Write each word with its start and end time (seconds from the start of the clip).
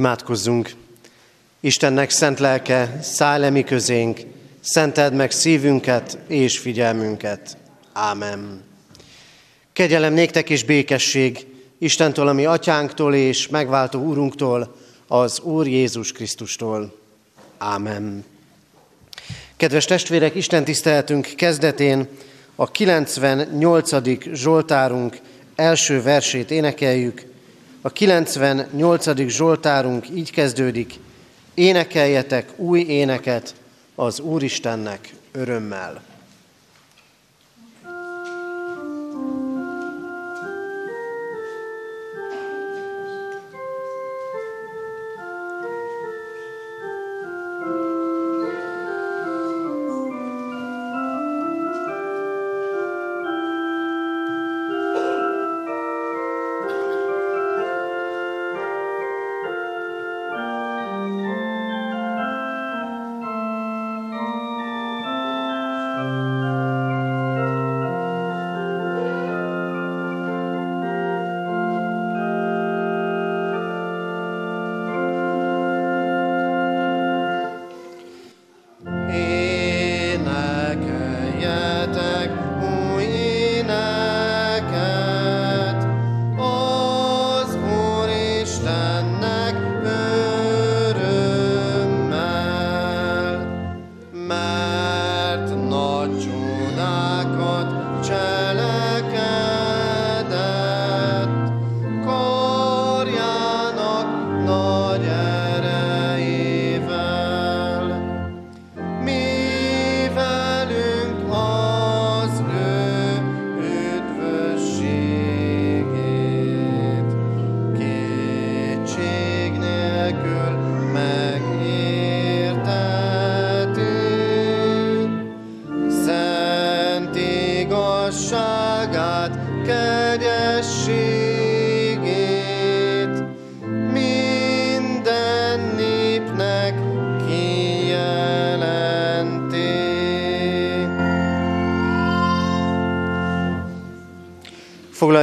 Imádkozzunk! 0.00 0.70
Istennek 1.60 2.10
szent 2.10 2.38
lelke, 2.38 2.98
szállj 3.02 3.50
mi 3.50 3.62
közénk, 3.62 4.20
szenteld 4.60 5.14
meg 5.14 5.30
szívünket 5.30 6.18
és 6.26 6.58
figyelmünket. 6.58 7.56
Ámen. 7.92 8.64
Kegyelem 9.72 10.12
néktek 10.12 10.50
és 10.50 10.64
békesség 10.64 11.46
Istentől, 11.78 12.28
ami 12.28 12.44
atyánktól 12.44 13.14
és 13.14 13.48
megváltó 13.48 14.02
úrunktól, 14.02 14.76
az 15.06 15.40
Úr 15.40 15.66
Jézus 15.66 16.12
Krisztustól. 16.12 16.94
Ámen. 17.58 18.24
Kedves 19.56 19.84
testvérek, 19.84 20.34
Isten 20.34 20.64
tiszteletünk 20.64 21.26
kezdetén 21.36 22.08
a 22.54 22.70
98. 22.70 23.90
Zsoltárunk 24.32 25.18
első 25.54 26.02
versét 26.02 26.50
énekeljük. 26.50 27.29
A 27.82 27.90
98. 27.90 29.28
Zsoltárunk 29.28 30.08
így 30.14 30.30
kezdődik. 30.30 30.94
Énekeljetek 31.54 32.52
új 32.56 32.80
éneket 32.80 33.54
az 33.94 34.20
Úristennek 34.20 35.14
örömmel. 35.32 36.09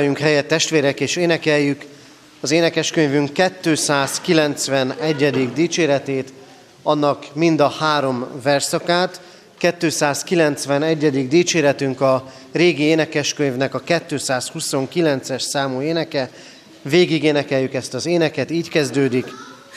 Foglaljunk 0.07 0.33
helyet 0.33 0.47
testvérek, 0.47 0.99
és 0.99 1.15
énekeljük 1.15 1.85
az 2.39 2.51
énekeskönyvünk 2.51 3.29
291. 3.59 5.53
dicséretét, 5.53 6.33
annak 6.83 7.25
mind 7.33 7.59
a 7.59 7.69
három 7.69 8.27
verszakát. 8.43 9.21
291. 9.57 11.27
dicséretünk 11.27 12.01
a 12.01 12.31
régi 12.51 12.83
énekeskönyvnek 12.83 13.73
a 13.73 13.81
229-es 13.81 15.39
számú 15.39 15.81
éneke. 15.81 16.29
Végig 16.81 17.23
énekeljük 17.23 17.73
ezt 17.73 17.93
az 17.93 18.05
éneket, 18.05 18.51
így 18.51 18.69
kezdődik. 18.69 19.27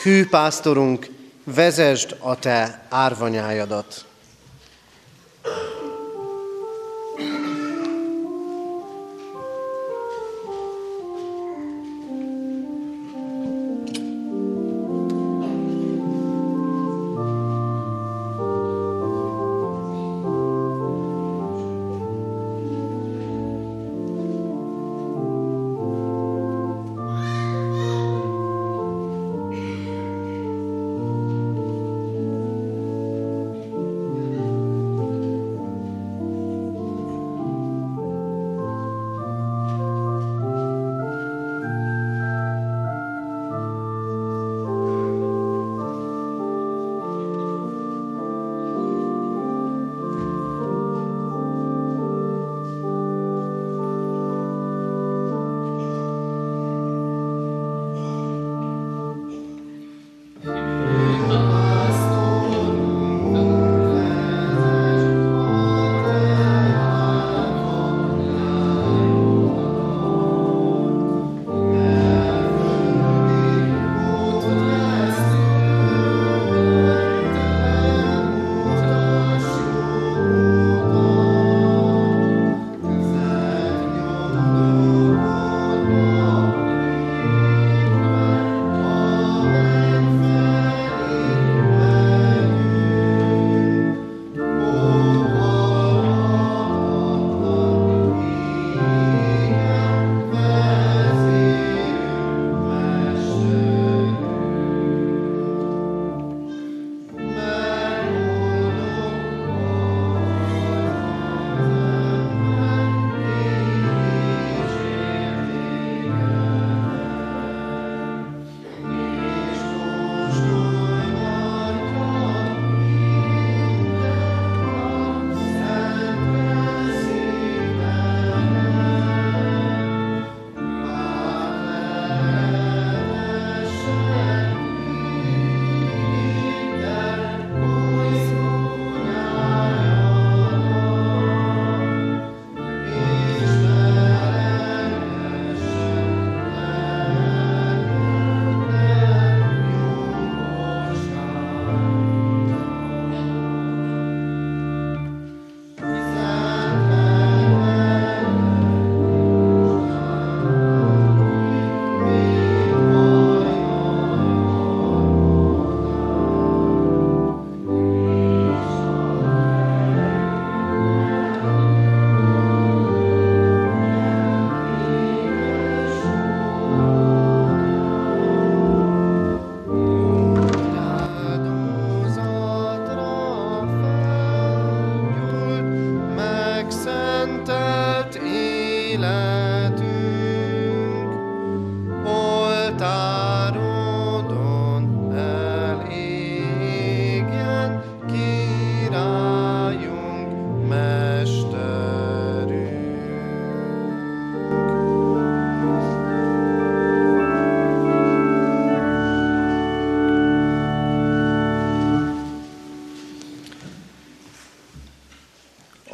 Hű 0.02 0.26
pásztorunk, 0.26 1.06
vezesd 1.44 2.16
a 2.18 2.38
te 2.38 2.86
árvanyájadat. 2.88 4.04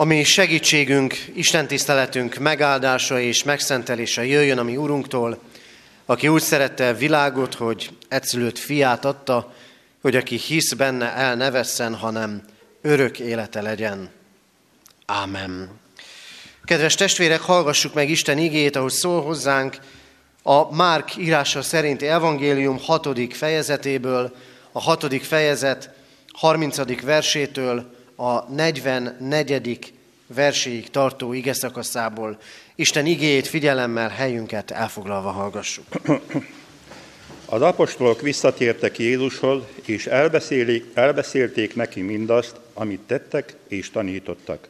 Ami 0.06 0.24
segítségünk, 0.24 1.14
Isten 1.34 1.66
tiszteletünk 1.66 2.34
megáldása 2.34 3.20
és 3.20 3.42
megszentelése 3.42 4.26
jöjjön 4.26 4.58
a 4.58 4.62
mi 4.62 4.76
Urunktól, 4.76 5.38
aki 6.04 6.28
úgy 6.28 6.42
szerette 6.42 6.88
a 6.88 6.94
világot, 6.94 7.54
hogy 7.54 7.90
egyszülött 8.08 8.58
fiát 8.58 9.04
adta, 9.04 9.54
hogy 10.00 10.16
aki 10.16 10.36
hisz 10.36 10.72
benne 10.72 11.14
el 11.14 11.34
ne 11.34 11.50
vesszen, 11.50 11.94
hanem 11.94 12.42
örök 12.82 13.18
élete 13.18 13.62
legyen. 13.62 14.10
Ámen. 15.06 15.70
Kedves 16.64 16.94
testvérek, 16.94 17.40
hallgassuk 17.40 17.94
meg 17.94 18.10
Isten 18.10 18.38
igét, 18.38 18.76
ahogy 18.76 18.92
szól 18.92 19.22
hozzánk 19.22 19.78
a 20.42 20.74
Márk 20.74 21.16
írása 21.16 21.62
szerinti 21.62 22.06
evangélium 22.06 22.78
hatodik 22.82 23.34
fejezetéből, 23.34 24.36
a 24.72 24.80
hatodik 24.80 25.24
fejezet 25.24 25.90
30. 26.32 27.00
versétől 27.02 27.94
a 28.16 28.52
44. 28.52 29.94
verséig 30.26 30.90
tartó 30.90 31.32
ige 31.32 31.52
szakaszából. 31.52 32.38
Isten 32.74 33.06
igéjét 33.06 33.46
figyelemmel 33.46 34.08
helyünket 34.08 34.70
elfoglalva 34.70 35.30
hallgassuk. 35.30 35.84
Az 37.48 37.62
apostolok 37.62 38.20
visszatértek 38.20 38.98
Jézushoz, 38.98 39.62
és 39.84 40.06
elbeszélték 40.94 41.74
neki 41.74 42.00
mindazt, 42.00 42.56
amit 42.74 43.00
tettek 43.00 43.54
és 43.68 43.90
tanítottak. 43.90 44.68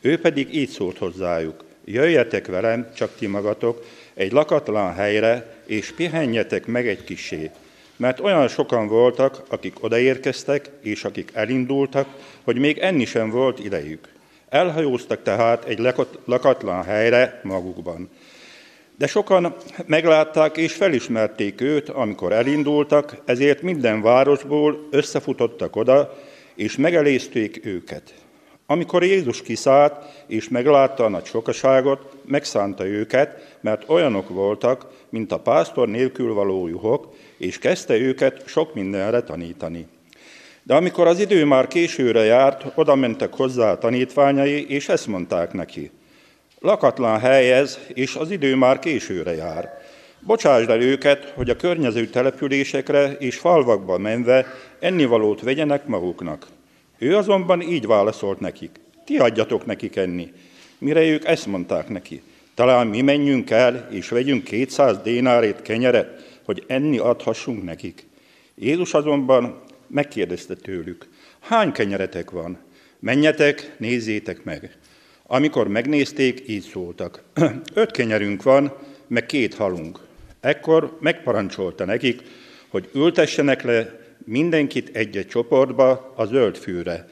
Ő 0.00 0.20
pedig 0.20 0.54
így 0.54 0.68
szólt 0.68 0.98
hozzájuk, 0.98 1.64
jöjjetek 1.84 2.46
velem, 2.46 2.92
csak 2.94 3.16
ti 3.18 3.26
magatok, 3.26 3.86
egy 4.14 4.32
lakatlan 4.32 4.94
helyre, 4.94 5.56
és 5.66 5.92
pihenjetek 5.96 6.66
meg 6.66 6.88
egy 6.88 7.04
kisé, 7.04 7.50
mert 7.96 8.20
olyan 8.20 8.48
sokan 8.48 8.86
voltak, 8.86 9.42
akik 9.48 9.82
odaérkeztek, 9.82 10.70
és 10.80 11.04
akik 11.04 11.30
elindultak, 11.32 12.08
hogy 12.42 12.58
még 12.58 12.78
enni 12.78 13.04
sem 13.04 13.30
volt 13.30 13.64
idejük. 13.64 14.13
Elhajóztak 14.54 15.22
tehát 15.22 15.64
egy 15.64 15.78
lakatlan 16.24 16.82
helyre 16.82 17.40
magukban. 17.42 18.08
De 18.98 19.06
sokan 19.06 19.56
meglátták 19.86 20.56
és 20.56 20.72
felismerték 20.72 21.60
őt, 21.60 21.88
amikor 21.88 22.32
elindultak, 22.32 23.16
ezért 23.24 23.62
minden 23.62 24.02
városból 24.02 24.88
összefutottak 24.90 25.76
oda, 25.76 26.14
és 26.54 26.76
megelézték 26.76 27.66
őket. 27.66 28.14
Amikor 28.66 29.02
Jézus 29.02 29.42
kiszállt, 29.42 30.24
és 30.26 30.48
meglátta 30.48 31.04
a 31.04 31.08
nagy 31.08 31.24
sokaságot, 31.24 32.16
megszánta 32.24 32.86
őket, 32.86 33.56
mert 33.60 33.88
olyanok 33.88 34.28
voltak, 34.28 34.86
mint 35.08 35.32
a 35.32 35.40
pásztor 35.40 35.88
nélkül 35.88 36.34
való 36.34 36.68
juhok, 36.68 37.14
és 37.36 37.58
kezdte 37.58 37.96
őket 37.96 38.42
sok 38.46 38.74
mindenre 38.74 39.22
tanítani. 39.22 39.86
De 40.66 40.74
amikor 40.74 41.06
az 41.06 41.20
idő 41.20 41.44
már 41.44 41.66
későre 41.66 42.24
járt, 42.24 42.64
oda 42.74 42.94
mentek 42.94 43.34
hozzá 43.34 43.70
a 43.70 43.78
tanítványai, 43.78 44.68
és 44.68 44.88
ezt 44.88 45.06
mondták 45.06 45.52
neki. 45.52 45.90
Lakatlan 46.58 47.18
hely 47.18 47.52
ez, 47.52 47.78
és 47.88 48.14
az 48.14 48.30
idő 48.30 48.54
már 48.54 48.78
későre 48.78 49.34
jár. 49.34 49.82
Bocsásd 50.20 50.70
el 50.70 50.80
őket, 50.80 51.32
hogy 51.36 51.50
a 51.50 51.56
környező 51.56 52.06
településekre 52.06 53.12
és 53.12 53.36
falvakba 53.36 53.98
menve 53.98 54.46
ennivalót 54.80 55.40
vegyenek 55.40 55.86
maguknak. 55.86 56.46
Ő 56.98 57.16
azonban 57.16 57.60
így 57.60 57.86
válaszolt 57.86 58.40
nekik. 58.40 58.80
Ti 59.04 59.18
adjatok 59.18 59.66
nekik 59.66 59.96
enni. 59.96 60.32
Mire 60.78 61.02
ők 61.02 61.24
ezt 61.24 61.46
mondták 61.46 61.88
neki. 61.88 62.22
Talán 62.54 62.86
mi 62.86 63.00
menjünk 63.00 63.50
el, 63.50 63.88
és 63.90 64.08
vegyünk 64.08 64.44
200 64.44 64.98
dénárét 64.98 65.62
kenyeret, 65.62 66.38
hogy 66.44 66.64
enni 66.66 66.98
adhassunk 66.98 67.64
nekik. 67.64 68.06
Jézus 68.54 68.94
azonban 68.94 69.62
megkérdezte 69.86 70.54
tőlük, 70.54 71.06
hány 71.40 71.72
kenyeretek 71.72 72.30
van? 72.30 72.58
Menjetek, 72.98 73.74
nézzétek 73.76 74.44
meg. 74.44 74.76
Amikor 75.26 75.68
megnézték, 75.68 76.42
így 76.46 76.68
szóltak. 76.72 77.22
Öt 77.74 77.90
kenyerünk 77.90 78.42
van, 78.42 78.72
meg 79.06 79.26
két 79.26 79.54
halunk. 79.54 79.98
Ekkor 80.40 80.98
megparancsolta 81.00 81.84
nekik, 81.84 82.22
hogy 82.68 82.90
ültessenek 82.94 83.62
le 83.62 84.00
mindenkit 84.24 84.96
egy-egy 84.96 85.26
csoportba 85.26 86.12
a 86.16 86.24
zöld 86.24 86.56
fűre. 86.56 87.08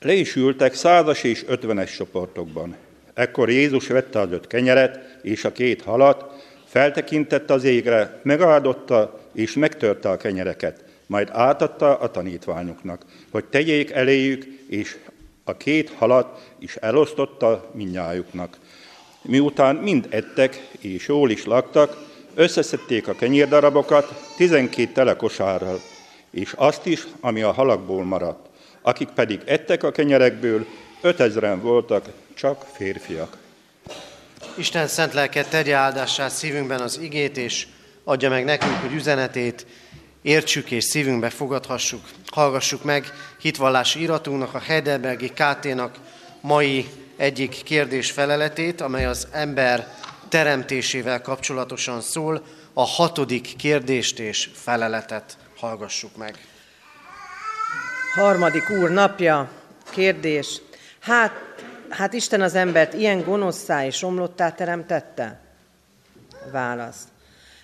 Le 0.00 0.12
is 0.12 0.36
ültek 0.36 0.74
százas 0.74 1.22
és 1.22 1.44
ötvenes 1.46 1.96
csoportokban. 1.96 2.76
Ekkor 3.14 3.50
Jézus 3.50 3.86
vette 3.86 4.20
az 4.20 4.32
öt 4.32 4.46
kenyeret 4.46 5.18
és 5.22 5.44
a 5.44 5.52
két 5.52 5.82
halat, 5.82 6.46
feltekintett 6.64 7.50
az 7.50 7.64
égre, 7.64 8.20
megáldotta 8.22 9.20
és 9.32 9.54
megtörte 9.54 10.10
a 10.10 10.16
kenyereket, 10.16 10.84
majd 11.08 11.28
átadta 11.32 11.98
a 11.98 12.10
tanítványoknak, 12.10 13.04
hogy 13.30 13.44
tegyék 13.44 13.90
eléjük, 13.90 14.44
és 14.68 14.96
a 15.44 15.56
két 15.56 15.90
halat 15.90 16.52
is 16.58 16.76
elosztotta 16.76 17.70
minnyájuknak. 17.74 18.56
Miután 19.22 19.76
mind 19.76 20.06
ettek 20.10 20.68
és 20.80 21.08
jól 21.08 21.30
is 21.30 21.44
laktak, 21.44 21.96
összeszedték 22.34 23.08
a 23.08 23.14
kenyérdarabokat 23.14 24.32
tizenkét 24.36 24.92
tele 24.92 25.16
kosárral, 25.16 25.80
és 26.30 26.52
azt 26.56 26.86
is, 26.86 27.06
ami 27.20 27.42
a 27.42 27.52
halakból 27.52 28.04
maradt. 28.04 28.46
Akik 28.82 29.08
pedig 29.08 29.40
ettek 29.44 29.82
a 29.82 29.90
kenyerekből, 29.90 30.66
ötezren 31.00 31.60
voltak, 31.60 32.08
csak 32.34 32.64
férfiak. 32.72 33.36
Isten 34.54 34.86
szent 34.86 35.12
lelket 35.12 35.50
tegye 35.50 35.74
áldását 35.74 36.30
szívünkben 36.30 36.80
az 36.80 36.98
igét, 36.98 37.36
és 37.36 37.66
adja 38.04 38.28
meg 38.28 38.44
nekünk, 38.44 38.74
hogy 38.74 38.92
üzenetét 38.94 39.66
értsük 40.22 40.70
és 40.70 40.84
szívünkbe 40.84 41.30
fogadhassuk. 41.30 42.00
Hallgassuk 42.26 42.84
meg 42.84 43.12
hitvallási 43.40 44.00
iratunknak, 44.00 44.54
a 44.54 44.58
Heidelbergi 44.58 45.28
KT-nak 45.28 45.96
mai 46.40 46.88
egyik 47.16 47.62
kérdés 47.62 48.10
feleletét, 48.10 48.80
amely 48.80 49.06
az 49.06 49.28
ember 49.32 49.94
teremtésével 50.28 51.20
kapcsolatosan 51.20 52.00
szól, 52.00 52.44
a 52.72 52.86
hatodik 52.86 53.56
kérdést 53.56 54.18
és 54.18 54.50
feleletet 54.54 55.36
hallgassuk 55.56 56.16
meg. 56.16 56.38
Harmadik 58.14 58.70
úr 58.70 58.90
napja, 58.90 59.50
kérdés. 59.90 60.60
Hát, 61.00 61.32
hát 61.88 62.12
Isten 62.12 62.40
az 62.40 62.54
embert 62.54 62.94
ilyen 62.94 63.22
gonoszszá 63.22 63.86
és 63.86 64.02
omlottá 64.02 64.50
teremtette? 64.50 65.40
Válasz. 66.52 66.98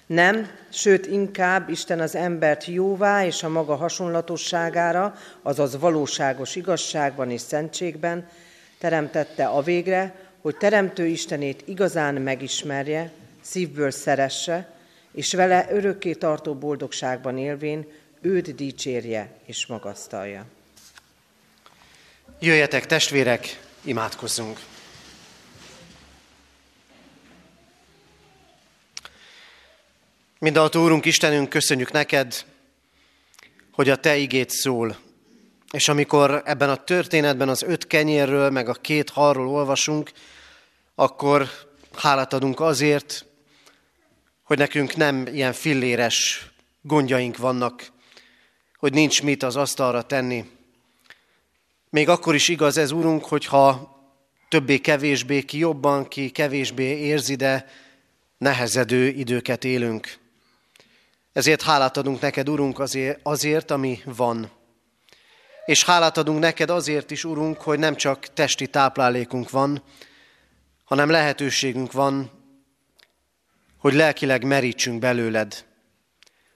Nem, 0.07 0.51
sőt 0.69 1.07
inkább 1.07 1.69
Isten 1.69 2.01
az 2.01 2.15
embert 2.15 2.65
jóvá 2.65 3.25
és 3.25 3.43
a 3.43 3.49
maga 3.49 3.75
hasonlatosságára, 3.75 5.19
azaz 5.43 5.79
valóságos 5.79 6.57
igazságban 6.57 7.31
és 7.31 7.41
szentségben 7.41 8.29
teremtette 8.79 9.47
a 9.47 9.63
végre, 9.63 10.15
hogy 10.41 10.57
Teremtő 10.57 11.07
Istenét 11.07 11.63
igazán 11.65 12.15
megismerje, 12.15 13.13
szívből 13.41 13.91
szeresse, 13.91 14.73
és 15.13 15.35
vele 15.35 15.67
örökké 15.71 16.13
tartó 16.13 16.55
boldogságban 16.55 17.39
élvén 17.39 17.87
őt 18.21 18.55
dicsérje 18.55 19.31
és 19.45 19.67
magasztalja. 19.67 20.45
Jöjjetek 22.39 22.87
testvérek, 22.87 23.61
imádkozzunk! 23.83 24.59
Mindenható 30.45 30.83
Úrunk, 30.83 31.05
Istenünk, 31.05 31.49
köszönjük 31.49 31.93
neked, 31.93 32.45
hogy 33.73 33.89
a 33.89 33.97
Te 33.97 34.17
igét 34.17 34.51
szól. 34.51 34.97
És 35.71 35.89
amikor 35.89 36.43
ebben 36.45 36.69
a 36.69 36.85
történetben 36.85 37.49
az 37.49 37.63
öt 37.63 37.87
kenyérről, 37.87 38.51
meg 38.51 38.69
a 38.69 38.73
két 38.73 39.11
halról 39.11 39.49
olvasunk, 39.49 40.11
akkor 40.95 41.49
hálát 41.95 42.33
adunk 42.33 42.61
azért, 42.61 43.25
hogy 44.43 44.59
nekünk 44.59 44.97
nem 44.97 45.27
ilyen 45.27 45.53
filléres 45.53 46.51
gondjaink 46.83 47.37
vannak, 47.37 47.91
hogy 48.79 48.93
nincs 48.93 49.23
mit 49.23 49.43
az 49.43 49.57
asztalra 49.57 50.03
tenni. 50.03 50.45
Még 51.91 52.09
akkor 52.09 52.35
is 52.35 52.49
igaz 52.49 52.77
ez, 52.77 52.91
Úrunk, 52.91 53.25
hogyha 53.25 53.97
többé-kevésbé, 54.49 55.43
ki 55.43 55.59
jobban, 55.59 56.09
ki 56.09 56.31
kevésbé 56.31 56.99
érzi, 56.99 57.35
de 57.35 57.71
nehezedő 58.39 59.09
időket 59.09 59.65
élünk. 59.65 60.23
Ezért 61.35 61.63
hálát 61.63 61.97
adunk 61.97 62.21
neked, 62.21 62.49
Urunk, 62.49 62.79
azért, 62.79 63.21
azért, 63.23 63.71
ami 63.71 64.01
van. 64.05 64.51
És 65.65 65.85
hálát 65.85 66.17
adunk 66.17 66.39
neked 66.39 66.71
azért 66.71 67.11
is, 67.11 67.25
Urunk, 67.25 67.61
hogy 67.61 67.79
nem 67.79 67.97
csak 67.97 68.27
testi 68.27 68.67
táplálékunk 68.67 69.51
van, 69.51 69.83
hanem 70.85 71.11
lehetőségünk 71.11 71.93
van, 71.93 72.31
hogy 73.79 73.95
lelkileg 73.95 74.45
merítsünk 74.45 74.99
belőled. 74.99 75.65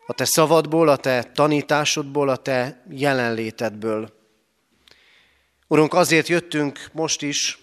A 0.06 0.12
te 0.12 0.24
szavadból, 0.24 0.88
a 0.88 0.96
te 0.96 1.22
tanításodból, 1.22 2.28
a 2.28 2.36
te 2.36 2.84
jelenlétedből. 2.90 4.12
Urunk, 5.66 5.94
azért 5.94 6.28
jöttünk 6.28 6.88
most 6.92 7.22
is, 7.22 7.58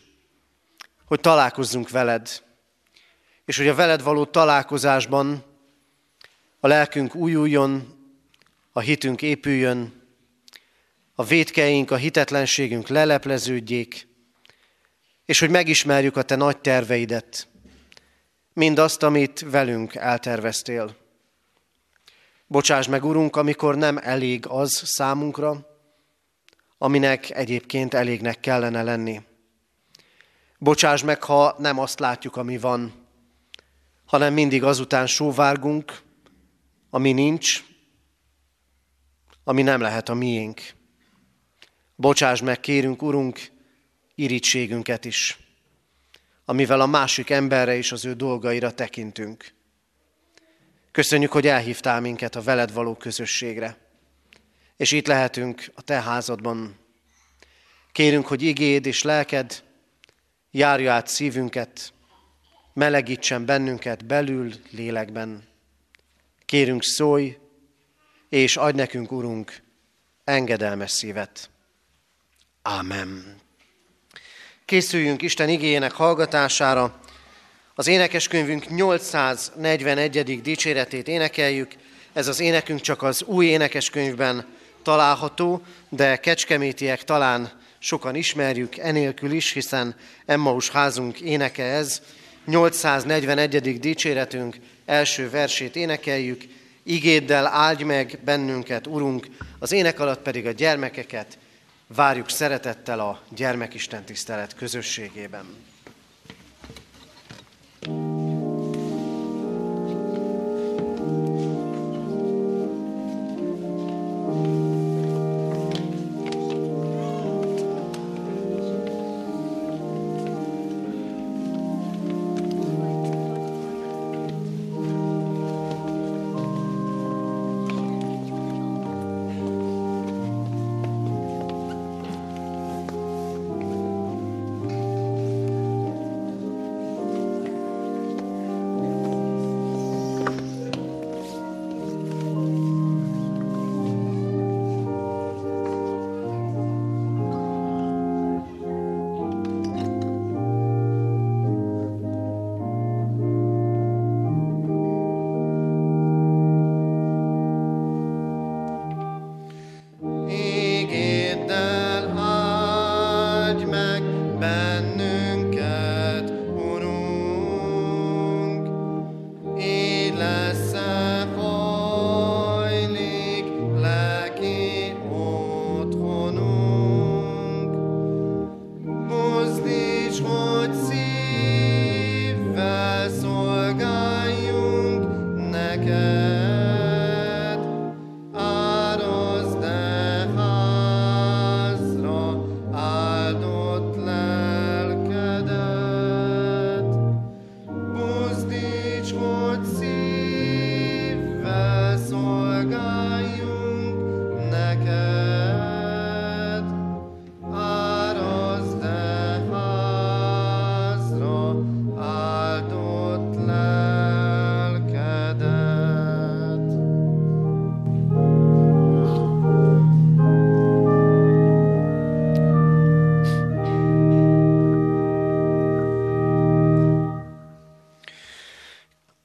hogy 1.06 1.20
találkozzunk 1.20 1.90
veled, 1.90 2.44
és 3.46 3.58
hogy 3.58 3.68
a 3.68 3.76
veled 3.76 4.04
való 4.04 4.26
találkozásban 4.26 5.54
a 6.66 6.68
lelkünk 6.68 7.16
újuljon, 7.16 7.94
a 8.72 8.80
hitünk 8.80 9.22
épüljön, 9.22 10.02
a 11.16 11.24
védkeink, 11.24 11.92
a 11.92 11.96
hitetlenségünk 11.96 12.88
lelepleződjék, 12.88 14.08
és 15.26 15.40
hogy 15.40 15.50
megismerjük 15.50 16.18
a 16.18 16.22
Te 16.22 16.36
nagy 16.36 16.58
terveidet, 16.58 17.48
mindazt, 18.54 19.04
amit 19.04 19.40
velünk 19.40 19.96
elterveztél. 19.96 20.96
Bocsáss 22.48 22.88
meg, 22.88 23.06
Urunk, 23.06 23.36
amikor 23.36 23.76
nem 23.76 23.98
elég 23.98 24.46
az 24.48 24.82
számunkra, 24.86 25.68
aminek 26.78 27.30
egyébként 27.30 27.94
elégnek 27.94 28.40
kellene 28.40 28.84
lenni. 28.84 29.22
Bocsáss 30.58 31.04
meg, 31.04 31.24
ha 31.24 31.56
nem 31.58 31.80
azt 31.80 32.00
látjuk, 32.00 32.36
ami 32.36 32.58
van, 32.58 32.94
hanem 34.06 34.34
mindig 34.34 34.64
azután 34.64 35.08
sóvárgunk, 35.08 36.04
ami 36.96 37.12
nincs, 37.12 37.64
ami 39.44 39.62
nem 39.62 39.82
lehet 39.82 40.10
a 40.10 40.14
miénk. 40.14 40.62
Bocsáss 41.96 42.42
meg, 42.42 42.60
kérünk, 42.60 43.02
Urunk, 43.02 43.40
irítségünket 44.16 45.06
is, 45.06 45.40
amivel 46.46 46.82
a 46.82 46.86
másik 46.86 47.30
emberre 47.30 47.76
és 47.76 47.92
az 47.92 48.06
ő 48.06 48.14
dolgaira 48.14 48.74
tekintünk. 48.74 49.54
Köszönjük, 50.92 51.32
hogy 51.32 51.48
elhívtál 51.48 52.02
minket 52.02 52.36
a 52.36 52.42
veled 52.42 52.74
való 52.74 52.96
közösségre, 52.96 53.78
és 54.78 54.92
itt 54.92 55.08
lehetünk 55.08 55.72
a 55.74 55.82
te 55.82 56.02
házadban. 56.02 56.76
Kérünk, 57.92 58.28
hogy 58.28 58.42
igéd 58.42 58.86
és 58.86 59.02
lelked 59.02 59.64
járja 60.52 60.94
át 60.94 61.08
szívünket, 61.08 61.94
melegítsen 62.74 63.46
bennünket 63.46 64.06
belül, 64.06 64.54
lélekben. 64.72 65.54
Kérünk, 66.46 66.84
szólj, 66.84 67.38
és 68.30 68.58
adj 68.58 68.78
nekünk, 68.78 69.12
Urunk, 69.12 69.62
engedelmes 70.24 70.92
szívet. 70.92 71.50
Ámen. 72.62 73.40
Készüljünk 74.66 75.22
Isten 75.22 75.50
igényének 75.50 75.92
hallgatására. 75.92 77.00
Az 77.76 77.88
énekeskönyvünk 77.88 78.70
841. 78.70 80.42
dicséretét 80.42 81.08
énekeljük. 81.08 81.72
Ez 82.14 82.28
az 82.28 82.40
énekünk 82.40 82.82
csak 82.82 83.04
az 83.04 83.24
új 83.24 83.46
énekeskönyvben 83.46 84.46
található, 84.84 85.62
de 85.90 86.18
kecskemétiek 86.18 87.04
talán 87.04 87.62
sokan 87.80 88.16
ismerjük 88.16 88.78
enélkül 88.78 89.32
is, 89.32 89.52
hiszen 89.52 89.96
Emmaus 90.26 90.70
házunk 90.70 91.22
éneke 91.22 91.64
ez. 91.64 92.02
841. 92.46 93.80
dicséretünk 93.80 94.56
első 94.86 95.30
versét 95.30 95.76
énekeljük. 95.76 96.44
Igéddel 96.84 97.48
áldj 97.48 97.84
meg 97.84 98.20
bennünket, 98.24 98.88
Urunk, 98.88 99.28
az 99.60 99.72
ének 99.72 100.00
alatt 100.00 100.22
pedig 100.22 100.46
a 100.46 100.52
gyermekeket 100.52 101.38
várjuk 101.88 102.30
szeretettel 102.30 103.00
a 103.00 103.22
gyermekisten 103.36 104.04
tisztelet 104.04 104.56
közösségében. 104.56 105.46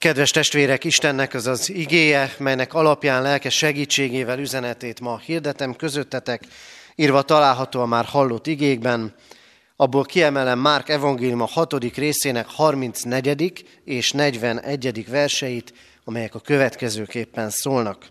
Kedves 0.01 0.31
testvérek, 0.31 0.85
Istennek 0.85 1.35
az 1.35 1.47
az 1.47 1.71
igéje, 1.71 2.35
melynek 2.39 2.75
alapján 2.75 3.23
lelke 3.23 3.51
segítségével 3.51 4.39
üzenetét 4.39 5.01
ma 5.01 5.19
hirdetem 5.19 5.75
közöttetek, 5.75 6.43
írva 6.95 7.23
található 7.23 7.81
a 7.81 7.87
már 7.87 8.05
hallott 8.05 8.47
igékben. 8.47 9.15
Abból 9.77 10.05
kiemelem 10.05 10.59
Márk 10.59 10.89
evangélium 10.89 11.41
a 11.41 11.47
hatodik 11.47 11.97
részének 11.97 12.47
34. 12.49 13.65
és 13.85 14.13
41. 14.13 15.09
verseit, 15.09 15.73
amelyek 16.05 16.35
a 16.35 16.41
következőképpen 16.41 17.51
szólnak. 17.51 18.07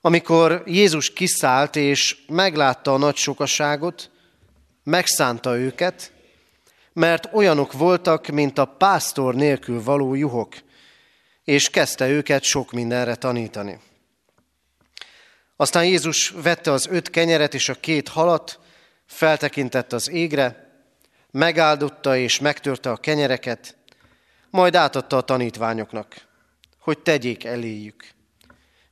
Amikor 0.00 0.62
Jézus 0.66 1.12
kiszállt 1.12 1.76
és 1.76 2.16
meglátta 2.28 2.94
a 2.94 2.98
nagy 2.98 3.16
sokaságot, 3.16 4.10
megszánta 4.84 5.56
őket, 5.56 6.12
mert 6.96 7.28
olyanok 7.32 7.72
voltak, 7.72 8.26
mint 8.26 8.58
a 8.58 8.64
pásztor 8.64 9.34
nélkül 9.34 9.82
való 9.82 10.14
juhok, 10.14 10.54
és 11.44 11.70
kezdte 11.70 12.08
őket 12.08 12.42
sok 12.42 12.72
mindenre 12.72 13.14
tanítani. 13.14 13.78
Aztán 15.56 15.84
Jézus 15.84 16.28
vette 16.30 16.72
az 16.72 16.86
öt 16.86 17.10
kenyeret 17.10 17.54
és 17.54 17.68
a 17.68 17.74
két 17.74 18.08
halat, 18.08 18.58
feltekintett 19.06 19.92
az 19.92 20.10
égre, 20.10 20.70
megáldotta 21.30 22.16
és 22.16 22.38
megtörte 22.38 22.90
a 22.90 22.96
kenyereket, 22.96 23.76
majd 24.50 24.74
átadta 24.74 25.16
a 25.16 25.20
tanítványoknak, 25.20 26.26
hogy 26.78 26.98
tegyék 26.98 27.44
eléjük. 27.44 28.04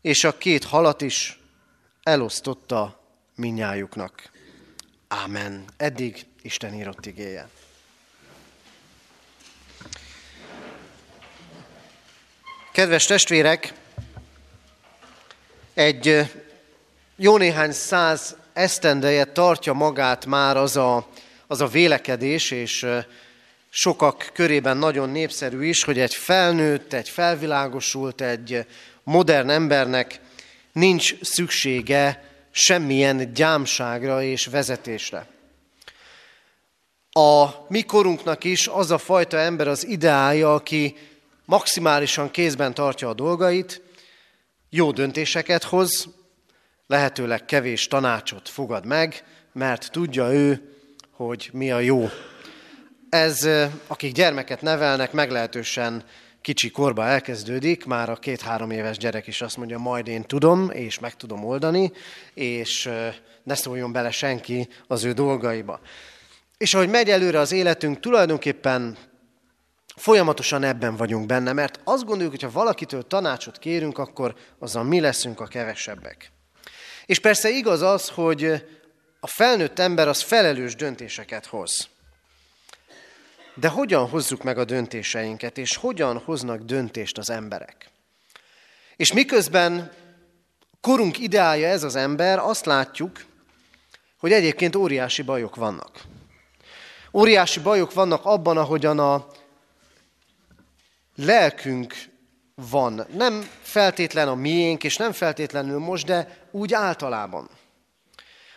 És 0.01 0.25
a 0.25 0.39
két 0.39 0.65
halat 0.65 1.01
is 1.01 1.41
elosztotta 2.03 3.09
minnyájuknak. 3.35 4.31
Ámen. 5.09 5.65
Eddig 5.77 6.27
Isten 6.43 6.75
írott 6.75 7.07
igéje. 7.07 7.49
Kedves 12.75 13.05
testvérek, 13.05 13.73
egy 15.75 16.31
jó 17.17 17.37
néhány 17.37 17.73
száz 17.73 18.37
esztendeje 18.53 19.25
tartja 19.25 19.73
magát 19.73 20.27
már 20.27 20.57
az 20.57 20.77
a, 20.77 21.09
az 21.47 21.61
a 21.61 21.67
vélekedés, 21.67 22.51
és 22.51 22.87
sokak 23.71 24.31
körében 24.33 24.77
nagyon 24.77 25.11
népszerű 25.11 25.65
is, 25.65 25.85
hogy 25.85 25.99
egy 25.99 26.15
felnőtt, 26.15 26.93
egy 26.93 27.09
felvilágosult, 27.09 28.21
egy 28.21 28.67
modern 29.03 29.51
embernek 29.51 30.21
nincs 30.73 31.15
szüksége 31.21 32.25
semmilyen 32.51 33.33
gyámságra 33.33 34.23
és 34.23 34.47
vezetésre. 34.47 35.27
A 37.11 37.49
mi 37.69 37.83
korunknak 37.83 38.45
is 38.45 38.69
az 38.69 38.91
a 38.91 38.99
fajta 38.99 39.39
ember 39.39 39.69
az 39.69 39.87
ideája, 39.87 40.55
aki 40.55 40.97
maximálisan 41.45 42.31
kézben 42.31 42.75
tartja 42.75 43.09
a 43.09 43.15
dolgait, 43.15 43.83
jó 44.71 44.91
döntéseket 44.91 45.63
hoz, 45.63 46.09
lehetőleg 46.87 47.45
kevés 47.45 47.89
tanácsot 47.89 48.49
fogad 48.49 48.87
meg, 48.87 49.25
mert 49.53 49.91
tudja 49.91 50.33
ő, 50.33 50.77
hogy 51.11 51.51
mi 51.53 51.71
a 51.71 51.79
jó. 51.79 52.09
Ez, 53.09 53.49
akik 53.87 54.13
gyermeket 54.13 54.63
nevelnek, 54.63 55.13
meglehetősen 55.13 56.05
kicsi 56.41 56.71
korba 56.71 57.05
elkezdődik, 57.05 57.85
már 57.85 58.11
a 58.11 58.17
két-három 58.17 58.71
éves 58.71 58.97
gyerek 58.97 59.27
is 59.27 59.41
azt 59.41 59.57
mondja, 59.57 59.79
majd 59.79 60.09
én 60.09 60.23
tudom, 60.23 60.71
és 60.71 60.99
meg 60.99 61.17
tudom 61.17 61.45
oldani, 61.45 61.93
és 62.35 62.91
ne 63.43 63.55
szóljon 63.55 63.93
bele 63.93 64.11
senki 64.11 64.69
az 64.87 65.05
ő 65.05 65.13
dolgaiba. 65.13 65.81
És 66.57 66.75
ahogy 66.75 66.89
megy 66.89 67.11
előre 67.11 67.39
az 67.39 67.53
életünk, 67.53 68.01
tulajdonképpen 68.01 68.97
folyamatosan 69.97 70.63
ebben 70.63 70.97
vagyunk 70.97 71.27
benne, 71.27 71.53
mert 71.53 71.81
azt 71.85 72.05
gondoljuk, 72.05 72.33
hogy 72.33 72.43
ha 72.43 72.51
valakitől 72.51 73.07
tanácsot 73.07 73.59
kérünk, 73.59 73.99
akkor 73.99 74.35
azzal 74.59 74.85
mi 74.85 75.01
leszünk 75.01 75.41
a 75.41 75.47
kevesebbek. 75.47 76.33
És 77.07 77.19
persze 77.19 77.51
igaz 77.51 77.83
az, 77.83 78.09
hogy 78.09 78.65
a 79.21 79.27
felnőtt 79.27 79.79
ember 79.79 80.09
az 80.09 80.23
felelős 80.23 80.75
döntéseket 80.75 81.47
hoz. 81.47 81.89
De 83.55 83.69
hogyan 83.69 84.09
hozzuk 84.09 84.43
meg 84.43 84.59
a 84.59 84.65
döntéseinket, 84.65 85.59
és 85.59 85.77
hogyan 85.77 86.19
hoznak 86.19 86.61
döntést 86.63 87.19
az 87.19 87.31
emberek? 87.31 87.91
És 88.97 89.13
miközben 89.13 89.93
korunk 90.81 91.19
ideája 91.19 91.69
ez 91.69 91.83
az 91.83 91.97
ember, 91.97 92.39
azt 92.39 92.65
látjuk, 92.65 93.25
hogy 94.19 94.33
egyébként 94.33 94.77
óriási 94.77 95.23
bajok 95.23 95.57
vannak. 95.57 96.01
Óriási 97.13 97.61
bajok 97.61 97.93
vannak 97.93 98.25
abban, 98.25 98.57
ahogyan 98.57 98.99
a 98.99 99.27
lelkünk 101.17 101.95
van. 102.55 103.07
Nem 103.13 103.49
feltétlen 103.63 104.29
a 104.29 104.35
miénk, 104.35 104.85
és 104.85 104.97
nem 104.97 105.13
feltétlenül 105.13 105.79
most, 105.79 106.07
de 106.07 106.49
úgy 106.51 106.75
általában. 106.75 107.51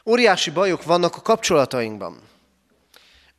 Óriási 0.05 0.51
bajok 0.51 0.83
vannak 0.83 1.15
a 1.15 1.21
kapcsolatainkban. 1.21 2.21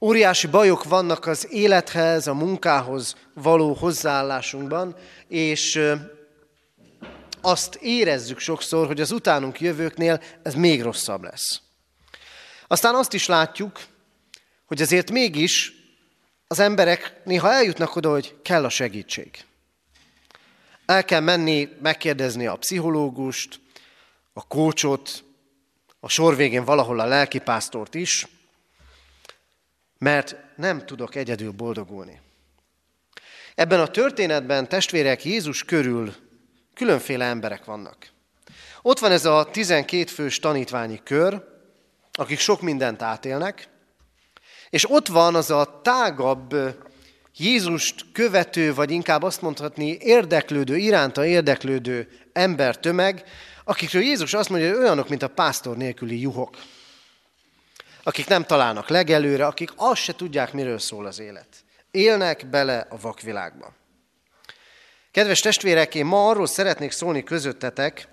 Óriási 0.00 0.46
bajok 0.46 0.84
vannak 0.84 1.26
az 1.26 1.52
élethez, 1.52 2.26
a 2.26 2.34
munkához 2.34 3.16
való 3.34 3.72
hozzáállásunkban, 3.72 4.96
és 5.28 5.80
azt 7.40 7.74
érezzük 7.74 8.38
sokszor, 8.38 8.86
hogy 8.86 9.00
az 9.00 9.10
utánunk 9.10 9.60
jövőknél 9.60 10.22
ez 10.42 10.54
még 10.54 10.82
rosszabb 10.82 11.22
lesz. 11.22 11.60
Aztán 12.66 12.94
azt 12.94 13.12
is 13.12 13.26
látjuk, 13.26 13.80
hogy 14.66 14.82
azért 14.82 15.10
mégis 15.10 15.77
az 16.48 16.58
emberek 16.58 17.12
néha 17.24 17.52
eljutnak 17.52 17.96
oda, 17.96 18.10
hogy 18.10 18.36
kell 18.42 18.64
a 18.64 18.68
segítség. 18.68 19.44
El 20.86 21.04
kell 21.04 21.20
menni, 21.20 21.68
megkérdezni 21.82 22.46
a 22.46 22.56
pszichológust, 22.56 23.60
a 24.32 24.46
kócsot, 24.46 25.24
a 26.00 26.08
sor 26.08 26.36
végén 26.36 26.64
valahol 26.64 27.00
a 27.00 27.06
lelkipásztort 27.06 27.94
is, 27.94 28.26
mert 29.98 30.36
nem 30.56 30.86
tudok 30.86 31.14
egyedül 31.14 31.52
boldogulni. 31.52 32.20
Ebben 33.54 33.80
a 33.80 33.88
történetben 33.88 34.68
testvérek 34.68 35.24
Jézus 35.24 35.64
körül 35.64 36.14
különféle 36.74 37.24
emberek 37.24 37.64
vannak. 37.64 37.96
Ott 38.82 38.98
van 38.98 39.10
ez 39.10 39.24
a 39.24 39.48
12 39.50 40.04
fős 40.04 40.38
tanítványi 40.38 41.00
kör, 41.04 41.44
akik 42.12 42.38
sok 42.38 42.60
mindent 42.60 43.02
átélnek, 43.02 43.68
és 44.70 44.90
ott 44.90 45.06
van 45.06 45.34
az 45.34 45.50
a 45.50 45.80
tágabb 45.82 46.54
Jézust 47.36 48.04
követő, 48.12 48.74
vagy 48.74 48.90
inkább 48.90 49.22
azt 49.22 49.42
mondhatni 49.42 49.96
érdeklődő, 50.00 50.76
iránta 50.76 51.26
érdeklődő 51.26 52.08
embertömeg, 52.32 53.24
akikről 53.64 54.02
Jézus 54.02 54.34
azt 54.34 54.48
mondja, 54.48 54.70
hogy 54.70 54.78
olyanok, 54.78 55.08
mint 55.08 55.22
a 55.22 55.28
pásztor 55.28 55.76
nélküli 55.76 56.20
juhok 56.20 56.56
akik 58.08 58.26
nem 58.26 58.44
találnak 58.44 58.88
legelőre, 58.88 59.46
akik 59.46 59.70
azt 59.76 60.02
se 60.02 60.14
tudják, 60.14 60.52
miről 60.52 60.78
szól 60.78 61.06
az 61.06 61.18
élet. 61.18 61.48
Élnek 61.90 62.46
bele 62.46 62.86
a 62.90 63.00
vakvilágba. 63.00 63.74
Kedves 65.10 65.40
testvérek, 65.40 65.94
én 65.94 66.06
ma 66.06 66.28
arról 66.28 66.46
szeretnék 66.46 66.90
szólni 66.90 67.22
közöttetek, 67.22 68.08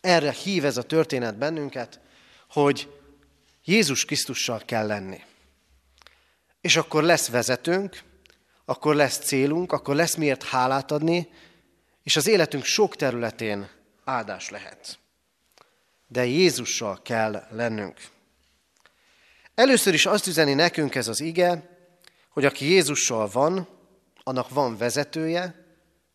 erre 0.00 0.30
hív 0.30 0.64
ez 0.64 0.76
a 0.76 0.82
történet 0.82 1.38
bennünket, 1.38 2.00
hogy 2.50 2.88
Jézus 3.64 4.04
Krisztussal 4.04 4.62
kell 4.64 4.86
lenni. 4.86 5.20
És 6.62 6.76
akkor 6.76 7.02
lesz 7.02 7.28
vezetőnk, 7.28 8.02
akkor 8.64 8.94
lesz 8.94 9.18
célunk, 9.18 9.72
akkor 9.72 9.94
lesz 9.94 10.14
miért 10.14 10.42
hálát 10.42 10.90
adni, 10.90 11.28
és 12.02 12.16
az 12.16 12.26
életünk 12.26 12.64
sok 12.64 12.96
területén 12.96 13.68
áldás 14.04 14.50
lehet. 14.50 14.98
De 16.06 16.24
Jézussal 16.24 17.00
kell 17.02 17.46
lennünk. 17.50 18.00
Először 19.54 19.94
is 19.94 20.06
azt 20.06 20.26
üzeni 20.26 20.54
nekünk 20.54 20.94
ez 20.94 21.08
az 21.08 21.20
ige, 21.20 21.76
hogy 22.28 22.44
aki 22.44 22.64
Jézussal 22.64 23.28
van, 23.28 23.68
annak 24.22 24.48
van 24.48 24.76
vezetője, 24.76 25.64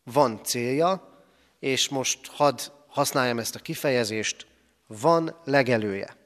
van 0.04 0.44
célja, 0.44 1.22
és 1.58 1.88
most 1.88 2.26
hadd 2.26 2.60
használjam 2.88 3.38
ezt 3.38 3.54
a 3.54 3.58
kifejezést, 3.58 4.46
van 4.86 5.40
legelője. 5.44 6.17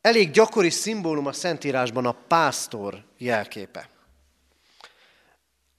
Elég 0.00 0.30
gyakori 0.30 0.70
szimbólum 0.70 1.26
a 1.26 1.32
Szentírásban 1.32 2.06
a 2.06 2.12
pásztor 2.28 3.04
jelképe. 3.16 3.88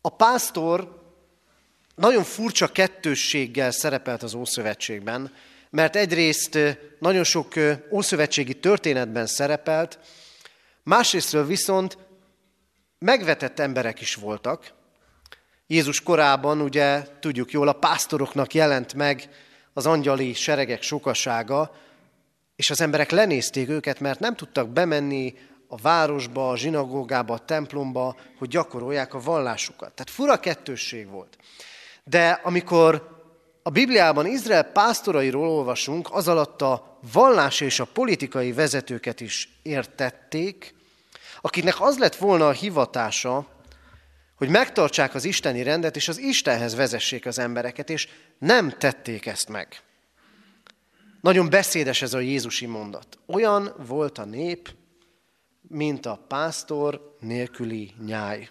A 0.02 0.10
pásztor 0.10 1.02
nagyon 1.96 2.24
furcsa 2.24 2.68
kettősséggel 2.68 3.72
szerepelt 3.72 4.24
az 4.24 4.34
Ószövetségben, 4.34 5.34
mert 5.70 5.96
egyrészt 5.96 6.60
nagyon 7.00 7.24
sok 7.24 7.54
ószövetségi 7.92 8.54
történetben 8.54 9.26
szerepelt, 9.26 10.00
másrésztről 10.84 11.46
viszont 11.46 11.98
megvetett 13.00 13.60
emberek 13.60 14.02
is 14.02 14.16
voltak. 14.16 14.74
Jézus 15.68 16.02
korában, 16.02 16.62
ugye 16.62 17.04
tudjuk 17.20 17.52
jól, 17.52 17.68
a 17.68 17.74
pásztoroknak 17.74 18.54
jelent 18.54 18.94
meg 18.94 19.30
az 19.74 19.86
angyali 19.86 20.34
seregek 20.34 20.82
sokasága, 20.82 21.76
és 22.60 22.70
az 22.70 22.82
emberek 22.82 23.12
lenézték 23.12 23.70
őket, 23.70 24.00
mert 24.00 24.20
nem 24.20 24.36
tudtak 24.36 24.70
bemenni 24.70 25.34
a 25.68 25.78
városba, 25.78 26.50
a 26.50 26.58
zsinagógába, 26.58 27.34
a 27.34 27.46
templomba, 27.46 28.16
hogy 28.38 28.48
gyakorolják 28.48 29.14
a 29.14 29.20
vallásukat. 29.20 29.92
Tehát 29.92 30.10
fura 30.10 30.40
kettősség 30.40 31.10
volt. 31.10 31.38
De 32.04 32.40
amikor 32.44 33.18
a 33.64 33.70
Bibliában 33.70 34.26
Izrael 34.26 34.64
pásztorairól 34.64 35.50
olvasunk, 35.50 36.08
az 36.12 36.28
alatt 36.28 36.62
a 36.62 37.00
vallás 37.14 37.62
és 37.62 37.80
a 37.80 37.86
politikai 37.86 38.52
vezetőket 38.54 39.22
is 39.22 39.60
értették, 39.62 40.76
akiknek 41.42 41.82
az 41.82 41.98
lett 41.98 42.16
volna 42.16 42.48
a 42.48 42.52
hivatása, 42.52 43.48
hogy 44.36 44.50
megtartsák 44.50 45.16
az 45.16 45.26
isteni 45.26 45.64
rendet, 45.64 45.96
és 45.96 46.08
az 46.08 46.18
Istenhez 46.18 46.76
vezessék 46.76 47.26
az 47.26 47.40
embereket, 47.40 47.90
és 47.90 48.08
nem 48.40 48.70
tették 48.70 49.26
ezt 49.26 49.50
meg. 49.50 49.84
Nagyon 51.22 51.50
beszédes 51.50 52.02
ez 52.02 52.14
a 52.14 52.20
Jézusi 52.20 52.66
mondat. 52.66 53.20
Olyan 53.26 53.74
volt 53.78 54.18
a 54.18 54.26
nép, 54.26 54.76
mint 55.62 56.06
a 56.06 56.26
pásztor 56.28 57.16
nélküli 57.20 57.94
nyáj. 58.06 58.50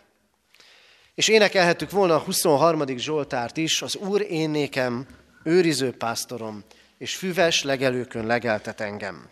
És 1.14 1.28
énekelhettük 1.28 1.90
volna 1.90 2.14
a 2.14 2.18
23. 2.18 2.86
Zsoltárt 2.96 3.56
is, 3.56 3.82
az 3.82 3.96
Úr 3.96 4.20
én 4.20 4.50
nékem, 4.50 5.06
őriző 5.42 5.92
pásztorom, 5.92 6.64
és 6.98 7.16
füves 7.16 7.62
legelőkön 7.62 8.26
legeltet 8.26 8.80
engem. 8.80 9.30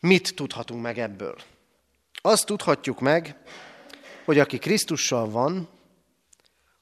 Mit 0.00 0.34
tudhatunk 0.34 0.82
meg 0.82 0.98
ebből? 0.98 1.36
Azt 2.12 2.46
tudhatjuk 2.46 3.00
meg, 3.00 3.36
hogy 4.24 4.38
aki 4.38 4.58
Krisztussal 4.58 5.30
van, 5.30 5.68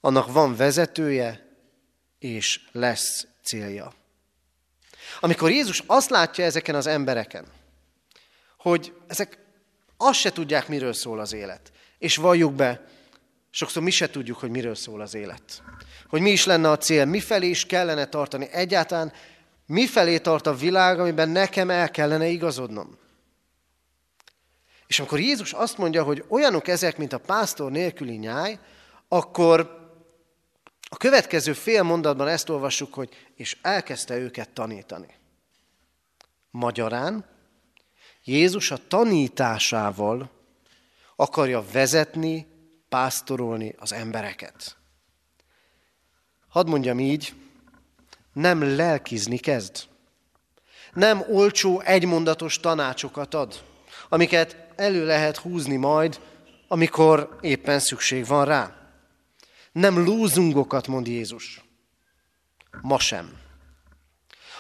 annak 0.01 0.33
van 0.33 0.57
vezetője, 0.57 1.57
és 2.19 2.61
lesz 2.73 3.27
célja. 3.43 3.93
Amikor 5.21 5.51
Jézus 5.51 5.83
azt 5.87 6.11
látja 6.11 6.45
ezeken 6.45 6.75
az 6.75 6.87
embereken, 6.87 7.45
hogy 8.59 8.93
ezek 9.07 9.39
azt 9.97 10.19
se 10.19 10.33
tudják, 10.33 10.69
miről 10.69 10.93
szól 10.93 11.21
az 11.21 11.33
élet, 11.33 11.73
és 11.99 12.17
valljuk 12.17 12.53
be, 12.53 12.81
Sokszor 13.57 13.83
mi 13.83 13.91
se 13.91 14.11
tudjuk, 14.11 14.39
hogy 14.39 14.51
miről 14.51 14.75
szól 14.75 15.01
az 15.01 15.15
élet. 15.15 15.63
Hogy 16.09 16.21
mi 16.21 16.31
is 16.31 16.45
lenne 16.45 16.71
a 16.71 16.79
cél, 16.79 17.05
mifelé 17.05 17.49
is 17.49 17.67
kellene 17.67 18.05
tartani. 18.07 18.49
Egyáltalán 18.53 19.13
mifelé 19.67 20.19
tart 20.19 20.47
a 20.47 20.55
világ, 20.55 21.01
amiben 21.01 21.29
nekem 21.29 21.71
el 21.71 21.91
kellene 21.91 22.27
igazodnom. 22.27 22.99
És 24.87 24.99
amikor 24.99 25.21
Jézus 25.21 25.53
azt 25.53 25.79
mondja, 25.79 26.03
hogy 26.03 26.25
olyanok 26.29 26.69
ezek, 26.69 26.97
mint 26.97 27.13
a 27.13 27.19
pásztor 27.19 27.71
nélküli 27.71 28.17
nyáj, 28.17 28.59
akkor 29.09 29.84
a 30.89 30.97
következő 30.97 31.53
fél 31.53 31.83
mondatban 31.83 32.29
ezt 32.29 32.49
olvassuk, 32.49 32.95
hogy 32.95 33.09
és 33.35 33.59
elkezdte 33.63 34.17
őket 34.17 34.51
tanítani. 34.51 35.15
Magyarán, 36.51 37.25
Jézus 38.25 38.71
a 38.71 38.87
tanításával 38.89 40.31
akarja 41.17 41.65
vezetni, 41.73 42.47
pásztorolni 42.89 43.75
az 43.79 43.93
embereket. 43.93 44.77
Hadd 46.49 46.69
mondjam 46.69 47.01
így, 47.01 47.35
nem 48.33 48.77
lelkizni 48.77 49.39
kezd. 49.39 49.83
Nem 50.93 51.25
olcsó, 51.29 51.81
egymondatos 51.81 52.61
tanácsokat 52.61 53.35
ad, 53.35 53.63
amiket 54.09 54.57
elő 54.77 55.07
lehet 55.07 55.37
húzni 55.37 55.77
majd, 55.77 56.21
amikor 56.69 57.39
éppen 57.41 57.79
szükség 57.79 58.27
van 58.27 58.45
rá. 58.45 58.84
Nem 59.75 60.05
lúzungokat 60.05 60.87
mond 60.87 61.07
Jézus. 61.07 61.65
Ma 62.83 62.99
sem. 62.99 63.39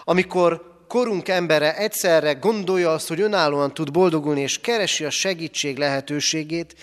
Amikor 0.05 0.85
korunk 0.89 1.29
embere 1.29 1.77
egyszerre 1.77 2.33
gondolja 2.33 2.93
azt, 2.93 3.09
hogy 3.09 3.21
önállóan 3.21 3.75
tud 3.75 3.91
boldogulni, 3.91 4.41
és 4.41 4.61
keresi 4.61 5.05
a 5.05 5.11
segítség 5.11 5.79
lehetőségét, 5.79 6.75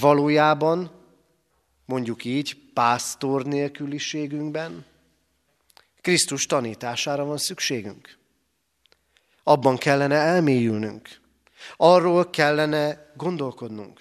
valójában, 0.00 0.90
mondjuk 1.84 2.24
így, 2.24 2.56
pásztor 2.74 3.44
nélküliségünkben, 3.44 4.84
Krisztus 6.00 6.46
tanítására 6.46 7.24
van 7.24 7.38
szükségünk. 7.38 8.18
Abban 9.42 9.76
kellene 9.76 10.14
elmélyülnünk. 10.14 11.20
Arról 11.76 12.30
kellene 12.30 13.12
gondolkodnunk. 13.16 14.00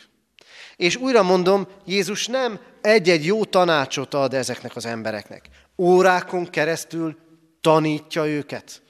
És 0.75 0.95
újra 0.95 1.23
mondom, 1.23 1.67
Jézus 1.85 2.27
nem 2.27 2.59
egy-egy 2.81 3.25
jó 3.25 3.45
tanácsot 3.45 4.13
ad 4.13 4.33
ezeknek 4.33 4.75
az 4.75 4.85
embereknek. 4.85 5.49
Órákon 5.77 6.49
keresztül 6.49 7.17
tanítja 7.61 8.25
őket. 8.25 8.81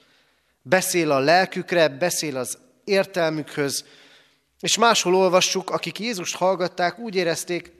Beszél 0.62 1.10
a 1.10 1.18
lelkükre, 1.18 1.88
beszél 1.88 2.36
az 2.36 2.58
értelmükhöz, 2.84 3.84
és 4.60 4.78
máshol 4.78 5.14
olvassuk, 5.14 5.70
akik 5.70 5.98
Jézust 5.98 6.36
hallgatták, 6.36 6.98
úgy 6.98 7.14
érezték, 7.14 7.72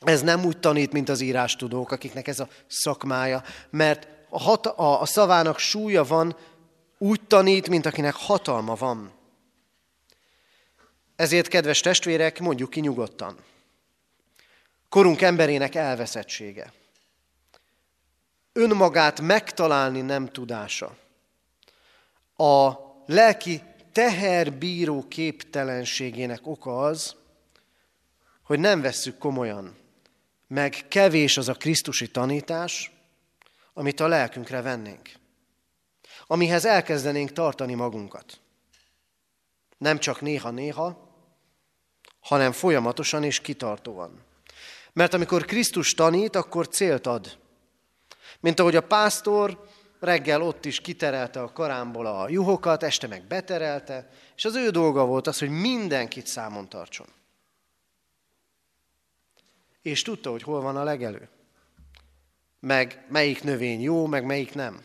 ez 0.00 0.22
nem 0.22 0.44
úgy 0.44 0.58
tanít, 0.58 0.92
mint 0.92 1.08
az 1.08 1.20
írástudók, 1.20 1.92
akiknek 1.92 2.28
ez 2.28 2.40
a 2.40 2.48
szakmája, 2.66 3.42
mert 3.70 4.08
a, 4.28 4.40
hat, 4.40 4.66
a, 4.66 5.00
a 5.00 5.06
szavának 5.06 5.58
súlya 5.58 6.04
van, 6.04 6.36
úgy 6.98 7.20
tanít, 7.26 7.68
mint 7.68 7.86
akinek 7.86 8.14
hatalma 8.14 8.74
van. 8.74 9.12
Ezért, 11.16 11.48
kedves 11.48 11.80
testvérek, 11.80 12.38
mondjuk 12.38 12.70
ki 12.70 12.80
nyugodtan. 12.80 13.36
Korunk 14.88 15.20
emberének 15.20 15.74
elveszettsége. 15.74 16.72
Önmagát 18.52 19.20
megtalálni 19.20 20.00
nem 20.00 20.26
tudása. 20.28 20.96
A 22.36 22.72
lelki 23.06 23.62
teherbíró 23.92 25.08
képtelenségének 25.08 26.46
oka 26.46 26.82
az, 26.82 27.16
hogy 28.42 28.58
nem 28.58 28.80
vesszük 28.80 29.18
komolyan, 29.18 29.76
meg 30.46 30.84
kevés 30.88 31.36
az 31.36 31.48
a 31.48 31.54
krisztusi 31.54 32.10
tanítás, 32.10 32.90
amit 33.72 34.00
a 34.00 34.06
lelkünkre 34.06 34.60
vennénk, 34.60 35.10
amihez 36.26 36.64
elkezdenénk 36.64 37.32
tartani 37.32 37.74
magunkat. 37.74 38.40
Nem 39.78 39.98
csak 39.98 40.20
néha-néha, 40.20 41.10
hanem 42.20 42.52
folyamatosan 42.52 43.24
és 43.24 43.40
kitartóan. 43.40 44.24
Mert 44.96 45.14
amikor 45.14 45.44
Krisztus 45.44 45.94
tanít, 45.94 46.36
akkor 46.36 46.68
célt 46.68 47.06
ad. 47.06 47.38
Mint 48.40 48.60
ahogy 48.60 48.76
a 48.76 48.86
pásztor 48.86 49.68
reggel 50.00 50.42
ott 50.42 50.64
is 50.64 50.80
kiterelte 50.80 51.42
a 51.42 51.52
karámból 51.52 52.06
a 52.06 52.28
juhokat, 52.28 52.82
este 52.82 53.06
meg 53.06 53.24
beterelte, 53.24 54.10
és 54.36 54.44
az 54.44 54.54
ő 54.54 54.70
dolga 54.70 55.06
volt 55.06 55.26
az, 55.26 55.38
hogy 55.38 55.48
mindenkit 55.48 56.26
számon 56.26 56.68
tartson. 56.68 57.06
És 59.82 60.02
tudta, 60.02 60.30
hogy 60.30 60.42
hol 60.42 60.60
van 60.60 60.76
a 60.76 60.84
legelő. 60.84 61.28
Meg 62.60 63.06
melyik 63.08 63.42
növény 63.42 63.80
jó, 63.80 64.06
meg 64.06 64.24
melyik 64.24 64.54
nem. 64.54 64.84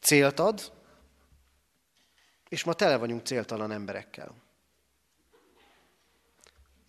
Célt 0.00 0.38
ad, 0.38 0.72
és 2.48 2.64
ma 2.64 2.72
tele 2.72 2.96
vagyunk 2.96 3.26
céltalan 3.26 3.72
emberekkel. 3.72 4.34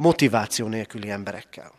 Motiváció 0.02 0.68
nélküli 0.68 1.10
emberekkel. 1.10 1.72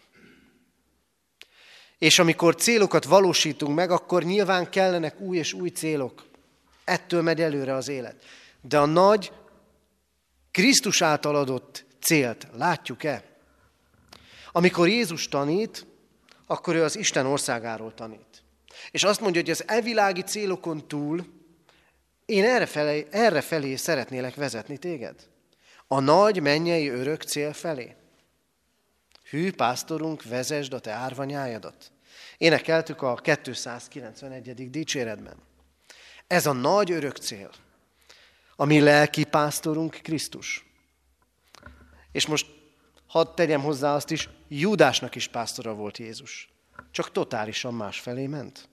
És 1.99 2.19
amikor 2.19 2.55
célokat 2.55 3.05
valósítunk 3.05 3.75
meg, 3.75 3.91
akkor 3.91 4.23
nyilván 4.23 4.71
kellenek 4.71 5.21
új 5.21 5.37
és 5.37 5.53
új 5.53 5.69
célok. 5.69 6.27
Ettől 6.85 7.23
megy 7.23 7.41
előre 7.41 7.75
az 7.75 7.89
élet. 7.89 8.25
De 8.61 8.79
a 8.79 8.87
nagy, 8.87 9.33
Krisztus 10.51 11.03
által 11.03 11.37
adott 11.37 11.85
célt 12.01 12.47
látjuk-e? 12.53 13.25
Amikor 14.53 14.89
Jézus 14.89 15.29
tanít, 15.29 15.87
akkor 16.47 16.75
ő 16.75 16.83
az 16.83 16.97
Isten 16.97 17.27
országáról 17.27 17.95
tanít. 17.95 18.43
És 18.91 19.05
azt 19.05 19.21
mondja, 19.21 19.41
hogy 19.41 19.51
az 19.51 19.65
evilági 19.67 20.23
célokon 20.23 20.89
túl 20.89 21.27
én 22.25 22.45
erre 22.45 22.67
felé, 22.67 23.07
erre 23.11 23.41
felé 23.41 23.77
szeretnélek 23.77 24.35
vezetni 24.35 24.79
téged. 24.79 25.29
A 25.87 26.01
nagy 26.01 26.41
mennyei 26.41 26.89
örök 26.89 27.23
cél 27.23 27.53
felé. 27.53 27.97
Hű 29.33 29.53
pásztorunk, 29.53 30.23
vezesd 30.23 30.73
a 30.73 30.81
te 30.81 30.91
árvanyájadat. 30.91 31.93
Énekeltük 32.39 33.03
a 33.03 33.15
291. 33.15 34.71
dicséretben. 34.71 35.37
Ez 36.27 36.47
a 36.47 36.53
nagy 36.53 36.91
örök 36.91 37.17
cél, 37.17 37.51
ami 38.57 38.81
lelki 38.81 39.25
pásztorunk 39.25 39.99
Krisztus. 40.03 40.67
És 42.11 42.27
most 42.27 42.47
hadd 43.07 43.35
tegyem 43.35 43.63
hozzá 43.63 43.95
azt 43.95 44.11
is, 44.11 44.29
Júdásnak 44.49 45.15
is 45.15 45.29
pásztora 45.29 45.75
volt 45.75 45.99
Jézus. 45.99 46.49
Csak 46.91 47.13
totálisan 47.13 47.75
más 47.75 48.01
felé 48.01 48.27
ment. 48.27 48.69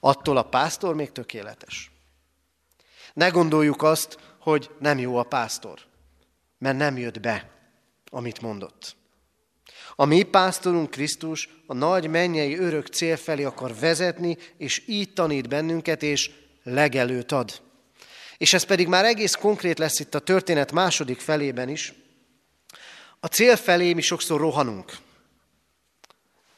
Attól 0.00 0.36
a 0.36 0.48
pásztor 0.48 0.94
még 0.94 1.12
tökéletes. 1.12 1.90
Ne 3.14 3.28
gondoljuk 3.28 3.82
azt, 3.82 4.36
hogy 4.38 4.70
nem 4.78 4.98
jó 4.98 5.16
a 5.16 5.22
pásztor, 5.22 5.80
mert 6.58 6.76
nem 6.76 6.96
jött 6.96 7.20
be, 7.20 7.50
amit 8.10 8.40
mondott. 8.40 9.00
A 9.96 10.04
mi 10.04 10.22
pásztorunk 10.22 10.90
Krisztus 10.90 11.48
a 11.66 11.74
nagy 11.74 12.08
mennyei 12.08 12.58
örök 12.58 12.86
cél 12.86 13.16
felé 13.16 13.44
akar 13.44 13.74
vezetni, 13.78 14.38
és 14.56 14.82
így 14.86 15.12
tanít 15.12 15.48
bennünket, 15.48 16.02
és 16.02 16.30
legelőt 16.62 17.32
ad. 17.32 17.60
És 18.36 18.52
ez 18.52 18.62
pedig 18.62 18.88
már 18.88 19.04
egész 19.04 19.34
konkrét 19.34 19.78
lesz 19.78 20.00
itt 20.00 20.14
a 20.14 20.18
történet 20.18 20.72
második 20.72 21.20
felében 21.20 21.68
is. 21.68 21.92
A 23.20 23.26
cél 23.26 23.56
felé 23.56 23.92
mi 23.92 24.00
sokszor 24.00 24.40
rohanunk. 24.40 24.96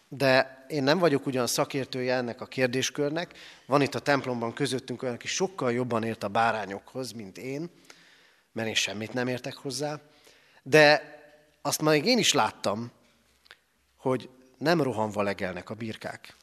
De 0.08 0.64
én 0.68 0.82
nem 0.82 0.98
vagyok 0.98 1.26
ugyan 1.26 1.46
szakértője 1.46 2.14
ennek 2.14 2.40
a 2.40 2.46
kérdéskörnek. 2.46 3.38
Van 3.66 3.82
itt 3.82 3.94
a 3.94 3.98
templomban 3.98 4.52
közöttünk 4.52 5.02
olyan, 5.02 5.14
aki 5.14 5.26
sokkal 5.26 5.72
jobban 5.72 6.04
ért 6.04 6.22
a 6.22 6.28
bárányokhoz, 6.28 7.12
mint 7.12 7.38
én, 7.38 7.70
mert 8.52 8.68
én 8.68 8.74
semmit 8.74 9.12
nem 9.12 9.28
értek 9.28 9.54
hozzá. 9.54 10.00
De 10.62 11.12
azt 11.62 11.82
még 11.82 12.04
én 12.04 12.18
is 12.18 12.32
láttam, 12.32 12.92
hogy 14.04 14.28
nem 14.58 14.82
rohanva 14.82 15.22
legelnek 15.22 15.70
a 15.70 15.74
birkák. 15.74 16.36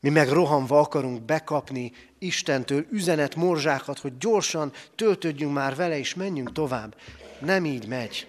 Mi 0.00 0.08
meg 0.08 0.28
rohanva 0.28 0.80
akarunk 0.80 1.22
bekapni 1.22 1.92
Istentől 2.18 2.86
üzenet 2.90 3.34
morzsákat, 3.34 3.98
hogy 3.98 4.18
gyorsan 4.18 4.72
töltődjünk 4.94 5.52
már 5.52 5.74
vele, 5.74 5.98
és 5.98 6.14
menjünk 6.14 6.52
tovább. 6.52 6.96
Nem 7.38 7.64
így 7.64 7.86
megy. 7.86 8.28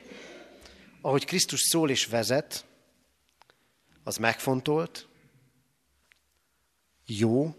Ahogy 1.02 1.26
Krisztus 1.26 1.60
szól 1.60 1.90
és 1.90 2.06
vezet, 2.06 2.66
az 4.04 4.18
megfontolt, 4.18 5.08
jó 7.06 7.56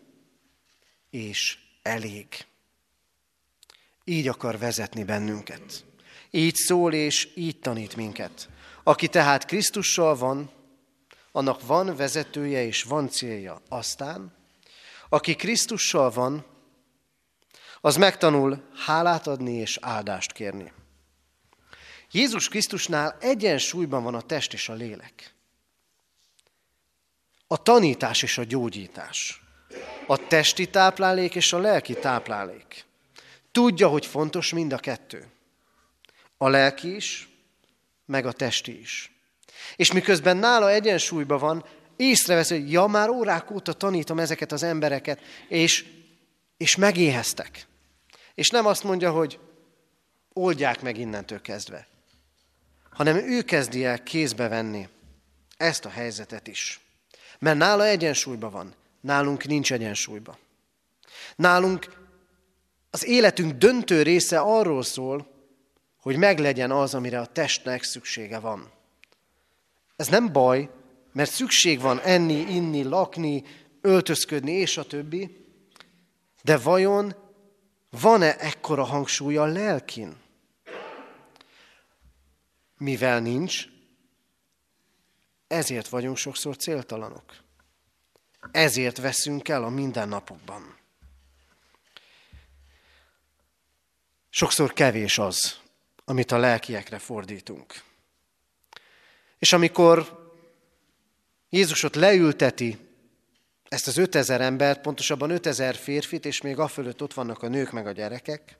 és 1.11 1.59
elég. 1.83 2.27
Így 4.05 4.29
akar 4.29 4.59
vezetni 4.59 5.05
bennünket. 5.05 5.85
Így 6.31 6.55
szól 6.55 6.93
és 6.93 7.29
így 7.35 7.59
tanít 7.59 7.97
minket. 7.97 8.49
Aki 8.89 9.09
tehát 9.09 9.45
Krisztussal 9.45 10.17
van, 10.17 10.51
annak 11.33 11.67
van 11.67 11.97
vezetője 11.97 12.65
és 12.65 12.83
van 12.83 13.09
célja. 13.09 13.63
Aztán, 13.69 14.35
aki 15.09 15.35
Krisztussal 15.35 16.11
van, 16.11 16.45
az 17.81 17.97
megtanul 17.97 18.63
hálát 18.85 19.27
adni 19.27 19.53
és 19.53 19.79
áldást 19.81 20.33
kérni. 20.33 20.73
Jézus 22.11 22.49
Krisztusnál 22.49 23.17
egyensúlyban 23.21 24.03
van 24.03 24.15
a 24.15 24.21
test 24.21 24.53
és 24.53 24.69
a 24.69 24.75
lélek. 24.75 25.35
A 27.47 27.63
tanítás 27.63 28.23
és 28.23 28.39
a 28.39 28.45
gyógyítás. 28.45 29.43
A 30.07 30.27
testi 30.27 30.71
táplálék 30.71 31.35
és 31.35 31.53
a 31.53 31.59
lelki 31.59 31.95
táplálék. 31.95 32.85
Tudja, 33.53 33.89
hogy 33.89 34.07
fontos 34.07 34.53
mind 34.53 34.73
a 34.73 34.79
kettő. 34.79 35.27
A 36.37 36.49
lelki 36.49 36.95
is, 36.95 37.29
meg 38.07 38.27
a 38.27 38.33
testi 38.33 38.81
is. 38.81 39.11
És 39.77 39.93
miközben 39.93 40.37
nála 40.37 40.71
egyensúlyban 40.71 41.39
van, 41.39 41.65
észrevesz, 41.97 42.49
hogy 42.49 42.73
ja, 42.73 42.87
már 42.87 43.09
órák 43.09 43.51
óta 43.51 43.73
tanítom 43.73 44.19
ezeket 44.19 44.53
az 44.53 44.63
embereket, 44.63 45.21
és, 45.49 45.85
és 46.57 46.77
megéheztek. 46.77 47.67
És 48.35 48.51
nem 48.51 48.67
azt 48.67 48.85
mondja, 48.85 49.11
hogy 49.11 49.39
oldják 50.33 50.83
meg 50.83 50.99
innentől 50.99 51.41
kezdve, 51.41 51.87
hanem 52.91 53.17
ő 53.17 53.43
kezdi 53.43 53.85
el 53.85 54.03
kézbe 54.03 54.49
venni 54.49 54.89
ezt 55.57 55.85
a 55.85 55.89
helyzetet 55.89 56.47
is. 56.47 56.81
Mert 57.39 57.59
nála 57.59 57.87
egyensúlyban 57.87 58.51
van, 58.51 58.75
nálunk 59.01 59.45
nincs 59.45 59.73
egyensúlyban. 59.73 60.37
Nálunk 61.37 61.87
az 62.91 63.07
életünk 63.07 63.53
döntő 63.53 64.03
része 64.03 64.41
arról 64.41 64.83
szól, 64.83 65.36
hogy 66.07 66.17
meglegyen 66.17 66.71
az, 66.71 66.95
amire 66.95 67.21
a 67.21 67.27
testnek 67.27 67.83
szüksége 67.83 68.39
van. 68.39 68.71
Ez 69.97 70.09
nem 70.09 70.33
baj, 70.33 70.71
mert 71.13 71.31
szükség 71.31 71.81
van 71.81 72.01
enni, 72.01 72.35
inni, 72.35 72.83
lakni, 72.83 73.45
öltözködni 73.81 74.53
és 74.53 74.77
a 74.77 74.85
többi, 74.85 75.47
de 76.43 76.59
vajon 76.59 77.15
van-e 77.91 78.37
ekkora 78.37 78.85
hangsúly 78.85 79.37
a 79.37 79.45
lelkin? 79.45 80.17
Mivel 82.79 83.21
nincs, 83.21 83.67
ezért 85.47 85.89
vagyunk 85.89 86.17
sokszor 86.17 86.57
céltalanok. 86.57 87.35
Ezért 88.51 88.99
veszünk 88.99 89.49
el 89.49 89.65
a 89.65 89.69
mindennapokban. 89.69 90.79
Sokszor 94.31 94.73
kevés 94.73 95.19
az, 95.19 95.65
amit 96.09 96.33
a 96.33 96.39
lelkiekre 96.39 96.99
fordítunk. 96.99 97.83
És 99.39 99.53
amikor 99.53 100.25
Jézusot 101.51 101.97
leülteti 101.97 102.79
ezt 103.69 103.87
az 103.87 103.97
5000 103.97 104.41
embert, 104.41 104.81
pontosabban 104.81 105.31
5000 105.31 105.75
férfit, 105.75 106.25
és 106.25 106.41
még 106.41 106.59
afölött 106.59 107.03
ott 107.03 107.15
vannak 107.15 107.43
a 107.43 107.49
nők 107.49 107.71
meg 107.71 107.87
a 107.87 107.93
gyerekek, 107.93 108.57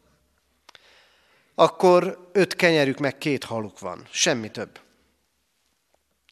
akkor 1.55 2.29
öt 2.33 2.57
kenyerük 2.57 2.99
meg 2.99 3.19
két 3.19 3.45
haluk 3.45 3.79
van, 3.79 4.07
semmi 4.11 4.51
több. 4.51 4.81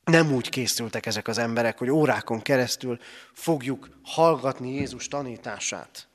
Nem 0.05 0.33
úgy 0.33 0.48
készültek 0.48 1.07
ezek 1.07 1.29
az 1.29 1.38
emberek, 1.38 1.79
hogy 1.79 1.90
órákon 1.90 2.42
keresztül 2.42 2.98
fogjuk 3.33 3.88
hallgatni 4.03 4.74
Jézus 4.74 5.09
tanítását. 5.09 6.09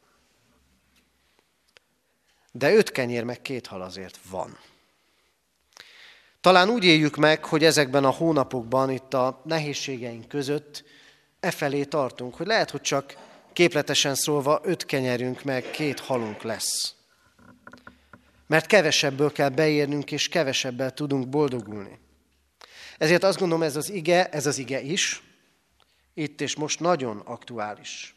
De 2.52 2.74
öt 2.74 2.92
kenyér 2.92 3.24
meg 3.24 3.42
két 3.42 3.68
hal 3.68 3.82
azért 3.82 4.20
van. 4.30 4.58
Talán 6.42 6.70
úgy 6.70 6.84
éljük 6.84 7.16
meg, 7.16 7.46
hogy 7.46 7.64
ezekben 7.64 8.06
a 8.06 8.10
hónapokban, 8.10 8.92
itt 8.92 9.14
a 9.14 9.42
nehézségeink 9.46 10.28
között, 10.28 10.84
e 11.40 11.52
felé 11.52 11.84
tartunk, 11.84 12.36
hogy 12.36 12.48
lehet, 12.48 12.70
hogy 12.70 12.82
csak 12.82 13.18
képletesen 13.54 14.16
szólva 14.16 14.60
öt 14.64 14.86
kenyerünk 14.86 15.44
meg 15.44 15.72
két 15.72 16.00
halunk 16.00 16.42
lesz. 16.42 16.96
Mert 18.48 18.66
kevesebből 18.66 19.32
kell 19.32 19.50
beérnünk, 19.50 20.12
és 20.12 20.30
kevesebbel 20.30 20.94
tudunk 20.94 21.30
boldogulni. 21.30 22.00
Ezért 22.98 23.24
azt 23.24 23.40
gondolom, 23.40 23.64
ez 23.64 23.76
az 23.76 23.90
ige, 23.90 24.30
ez 24.30 24.46
az 24.46 24.58
ige 24.58 24.82
is, 24.82 25.24
itt 26.14 26.42
és 26.42 26.56
most 26.56 26.80
nagyon 26.80 27.18
aktuális. 27.18 28.16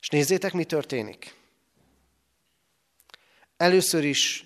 És 0.00 0.08
nézzétek, 0.08 0.52
mi 0.52 0.64
történik. 0.64 1.34
Először 3.56 4.04
is 4.04 4.44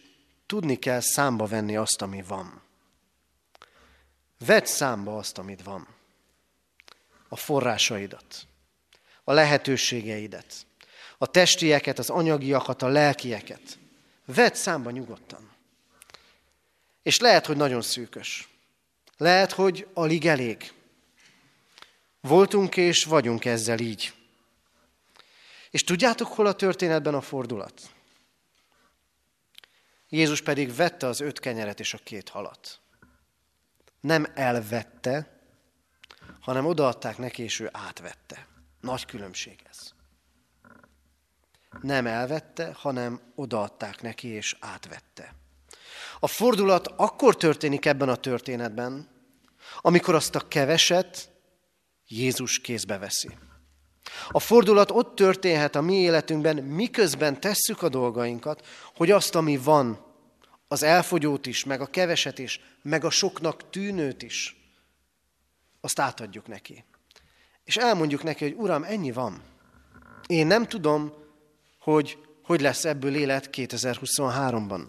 tudni 0.50 0.78
kell 0.78 1.00
számba 1.00 1.46
venni 1.46 1.76
azt, 1.76 2.02
ami 2.02 2.22
van. 2.22 2.62
Vedd 4.46 4.64
számba 4.64 5.16
azt, 5.16 5.38
amit 5.38 5.62
van. 5.62 5.88
A 7.28 7.36
forrásaidat, 7.36 8.46
a 9.24 9.32
lehetőségeidet, 9.32 10.66
a 11.18 11.26
testieket, 11.26 11.98
az 11.98 12.10
anyagiakat, 12.10 12.82
a 12.82 12.88
lelkieket. 12.88 13.78
Vedd 14.24 14.52
számba 14.54 14.90
nyugodtan. 14.90 15.50
És 17.02 17.18
lehet, 17.18 17.46
hogy 17.46 17.56
nagyon 17.56 17.82
szűkös. 17.82 18.48
Lehet, 19.16 19.52
hogy 19.52 19.86
alig 19.94 20.26
elég. 20.26 20.72
Voltunk 22.20 22.76
és 22.76 23.04
vagyunk 23.04 23.44
ezzel 23.44 23.78
így. 23.78 24.12
És 25.70 25.84
tudjátok, 25.84 26.28
hol 26.28 26.46
a 26.46 26.54
történetben 26.54 27.14
a 27.14 27.20
fordulat? 27.20 27.90
Jézus 30.10 30.42
pedig 30.42 30.74
vette 30.74 31.06
az 31.06 31.20
öt 31.20 31.40
kenyeret 31.40 31.80
és 31.80 31.94
a 31.94 31.98
két 31.98 32.28
halat. 32.28 32.80
Nem 34.00 34.26
elvette, 34.34 35.40
hanem 36.40 36.66
odaadták 36.66 37.18
neki, 37.18 37.42
és 37.42 37.60
ő 37.60 37.68
átvette. 37.72 38.46
Nagy 38.80 39.06
különbség 39.06 39.62
ez. 39.70 39.92
Nem 41.80 42.06
elvette, 42.06 42.72
hanem 42.72 43.20
odaadták 43.34 44.02
neki, 44.02 44.28
és 44.28 44.56
átvette. 44.60 45.34
A 46.20 46.26
fordulat 46.26 46.86
akkor 46.86 47.36
történik 47.36 47.86
ebben 47.86 48.08
a 48.08 48.16
történetben, 48.16 49.08
amikor 49.80 50.14
azt 50.14 50.34
a 50.34 50.48
keveset 50.48 51.32
Jézus 52.06 52.58
kézbe 52.58 52.98
veszi. 52.98 53.38
A 54.28 54.40
fordulat 54.40 54.90
ott 54.90 55.14
történhet 55.14 55.76
a 55.76 55.80
mi 55.80 55.94
életünkben, 55.94 56.56
miközben 56.56 57.40
tesszük 57.40 57.82
a 57.82 57.88
dolgainkat, 57.88 58.66
hogy 58.94 59.10
azt, 59.10 59.34
ami 59.34 59.56
van, 59.56 60.04
az 60.68 60.82
elfogyót 60.82 61.46
is, 61.46 61.64
meg 61.64 61.80
a 61.80 61.86
keveset 61.86 62.38
is, 62.38 62.60
meg 62.82 63.04
a 63.04 63.10
soknak 63.10 63.70
tűnőt 63.70 64.22
is, 64.22 64.56
azt 65.80 66.00
átadjuk 66.00 66.46
neki. 66.46 66.84
És 67.64 67.76
elmondjuk 67.76 68.22
neki, 68.22 68.44
hogy 68.44 68.54
Uram, 68.58 68.82
ennyi 68.82 69.12
van. 69.12 69.42
Én 70.26 70.46
nem 70.46 70.66
tudom, 70.66 71.12
hogy 71.78 72.18
hogy 72.50 72.60
lesz 72.60 72.84
ebből 72.84 73.14
élet 73.14 73.48
2023-ban. 73.52 74.80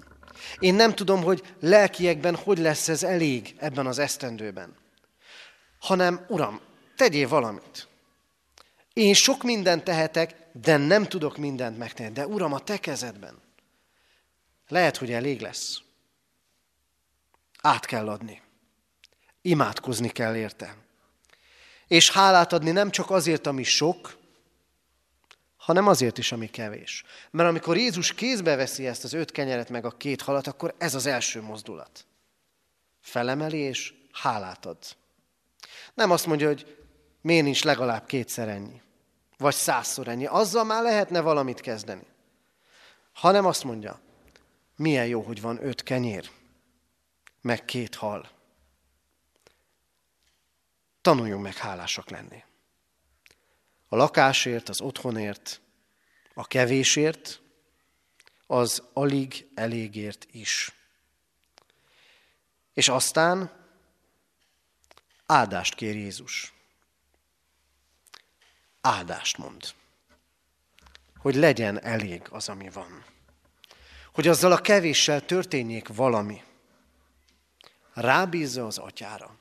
Én 0.59 0.73
nem 0.73 0.95
tudom, 0.95 1.23
hogy 1.23 1.55
lelkiekben 1.59 2.35
hogy 2.35 2.57
lesz 2.57 2.87
ez 2.87 3.03
elég 3.03 3.55
ebben 3.57 3.87
az 3.87 3.99
esztendőben. 3.99 4.75
Hanem, 5.79 6.25
Uram, 6.27 6.59
tegyél 6.95 7.27
valamit. 7.27 7.87
Én 8.93 9.13
sok 9.13 9.43
mindent 9.43 9.83
tehetek, 9.83 10.35
de 10.51 10.77
nem 10.77 11.03
tudok 11.03 11.37
mindent 11.37 11.77
megtenni. 11.77 12.11
De 12.11 12.27
Uram, 12.27 12.53
a 12.53 12.59
te 12.59 12.77
kezedben. 12.77 13.41
Lehet, 14.67 14.97
hogy 14.97 15.11
elég 15.11 15.41
lesz. 15.41 15.81
Át 17.61 17.85
kell 17.85 18.09
adni. 18.09 18.41
Imádkozni 19.41 20.09
kell 20.09 20.35
érte. 20.35 20.75
És 21.87 22.11
hálát 22.11 22.53
adni 22.53 22.71
nem 22.71 22.89
csak 22.91 23.09
azért, 23.09 23.47
ami 23.47 23.63
sok, 23.63 24.17
hanem 25.57 25.87
azért 25.87 26.17
is, 26.17 26.31
ami 26.31 26.49
kevés. 26.49 27.03
Mert 27.31 27.49
amikor 27.49 27.77
Jézus 27.77 28.13
kézbe 28.13 28.55
veszi 28.55 28.87
ezt 28.87 29.03
az 29.03 29.13
öt 29.13 29.31
kenyeret 29.31 29.69
meg 29.69 29.85
a 29.85 29.97
két 29.97 30.21
halat, 30.21 30.47
akkor 30.47 30.75
ez 30.77 30.95
az 30.95 31.05
első 31.05 31.41
mozdulat. 31.41 32.05
Felemeli 33.01 33.57
és 33.57 33.93
hálát 34.11 34.65
ad. 34.65 34.77
Nem 35.93 36.11
azt 36.11 36.25
mondja, 36.25 36.47
hogy 36.47 36.80
miért 37.21 37.43
nincs 37.43 37.63
legalább 37.63 38.05
kétszer 38.05 38.47
ennyi, 38.47 38.81
vagy 39.37 39.53
százszor 39.53 40.07
ennyi. 40.07 40.25
Azzal 40.25 40.63
már 40.63 40.83
lehetne 40.83 41.21
valamit 41.21 41.59
kezdeni. 41.59 42.05
Hanem 43.13 43.45
azt 43.45 43.63
mondja, 43.63 43.99
milyen 44.75 45.07
jó, 45.07 45.21
hogy 45.21 45.41
van 45.41 45.65
öt 45.65 45.83
kenyér, 45.83 46.29
meg 47.41 47.65
két 47.65 47.95
hal. 47.95 48.29
Tanuljunk 51.01 51.43
meg 51.43 51.55
hálásak 51.55 52.09
lenni. 52.09 52.43
A 53.87 53.95
lakásért, 53.95 54.69
az 54.69 54.81
otthonért, 54.81 55.61
a 56.33 56.47
kevésért, 56.47 57.41
az 58.47 58.83
alig 58.93 59.47
elégért 59.53 60.27
is. 60.31 60.71
És 62.73 62.89
aztán 62.89 63.51
áldást 65.25 65.75
kér 65.75 65.95
Jézus. 65.95 66.53
Áldást 68.81 69.37
mond, 69.37 69.73
hogy 71.17 71.35
legyen 71.35 71.83
elég 71.83 72.27
az, 72.29 72.49
ami 72.49 72.69
van 72.69 73.03
hogy 74.11 74.27
azzal 74.27 74.51
a 74.51 74.61
kevéssel 74.61 75.25
történjék 75.25 75.87
valami. 75.87 76.43
Rábízza 77.93 78.65
az 78.65 78.77
atyára, 78.77 79.35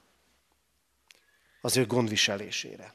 az 1.61 1.77
ő 1.77 1.87
gondviselésére, 1.87 2.95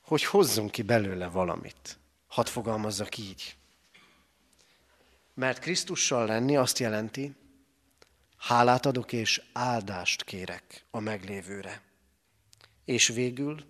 hogy 0.00 0.24
hozzon 0.24 0.70
ki 0.70 0.82
belőle 0.82 1.26
valamit. 1.26 1.98
Hadd 2.26 2.46
fogalmazzak 2.46 3.18
így. 3.18 3.56
Mert 5.34 5.58
Krisztussal 5.58 6.26
lenni 6.26 6.56
azt 6.56 6.78
jelenti, 6.78 7.34
hálát 8.36 8.86
adok 8.86 9.12
és 9.12 9.42
áldást 9.52 10.24
kérek 10.24 10.84
a 10.90 11.00
meglévőre. 11.00 11.82
És 12.84 13.08
végül 13.08 13.64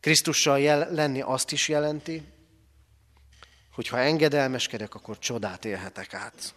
Krisztussal 0.00 0.60
jel- 0.60 0.90
lenni 0.90 1.20
azt 1.20 1.52
is 1.52 1.68
jelenti, 1.68 2.22
hogy 3.72 3.88
ha 3.88 3.98
engedelmeskedek, 3.98 4.94
akkor 4.94 5.18
csodát 5.18 5.64
élhetek 5.64 6.14
át. 6.14 6.54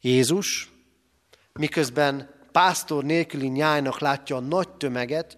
Jézus, 0.00 0.70
miközben 1.52 2.34
pásztor 2.52 3.04
nélküli 3.04 3.48
nyájnak 3.48 3.98
látja 3.98 4.36
a 4.36 4.40
nagy 4.40 4.68
tömeget, 4.68 5.36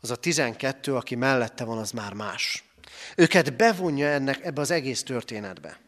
az 0.00 0.10
a 0.10 0.16
tizenkettő, 0.16 0.96
aki 0.96 1.14
mellette 1.14 1.64
van, 1.64 1.78
az 1.78 1.90
már 1.90 2.12
más. 2.12 2.64
Őket 3.16 3.56
bevonja 3.56 4.06
ennek 4.06 4.44
ebbe 4.44 4.60
az 4.60 4.70
egész 4.70 5.02
történetbe. 5.02 5.80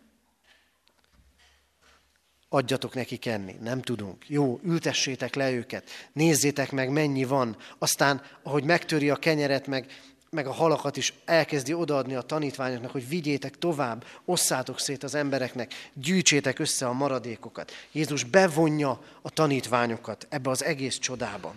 Adjatok 2.55 2.95
nekik 2.95 3.27
enni, 3.27 3.57
nem 3.61 3.83
tudunk. 3.83 4.29
Jó, 4.29 4.61
ültessétek 4.65 5.35
le 5.35 5.51
őket, 5.51 5.91
nézzétek 6.13 6.73
meg, 6.73 6.91
mennyi 6.91 7.25
van. 7.25 7.57
Aztán, 7.79 8.23
ahogy 8.43 8.65
megtöri 8.65 9.11
a 9.11 9.17
kenyeret, 9.17 9.67
meg, 9.67 9.87
meg 10.31 10.47
a 10.47 10.53
halakat 10.53 10.97
is 10.97 11.15
elkezdi 11.25 11.75
odaadni 11.75 12.15
a 12.15 12.21
tanítványoknak, 12.21 12.91
hogy 12.91 13.09
vigyétek 13.09 13.59
tovább, 13.59 14.05
osszátok 14.25 14.81
szét 14.81 15.03
az 15.03 15.15
embereknek, 15.15 15.91
gyűjtsétek 15.95 16.59
össze 16.59 16.87
a 16.87 16.93
maradékokat. 16.93 17.73
Jézus 17.93 18.25
bevonja 18.25 19.03
a 19.23 19.31
tanítványokat 19.31 20.27
ebbe 20.29 20.51
az 20.51 20.65
egész 20.65 20.99
csodába. 20.99 21.55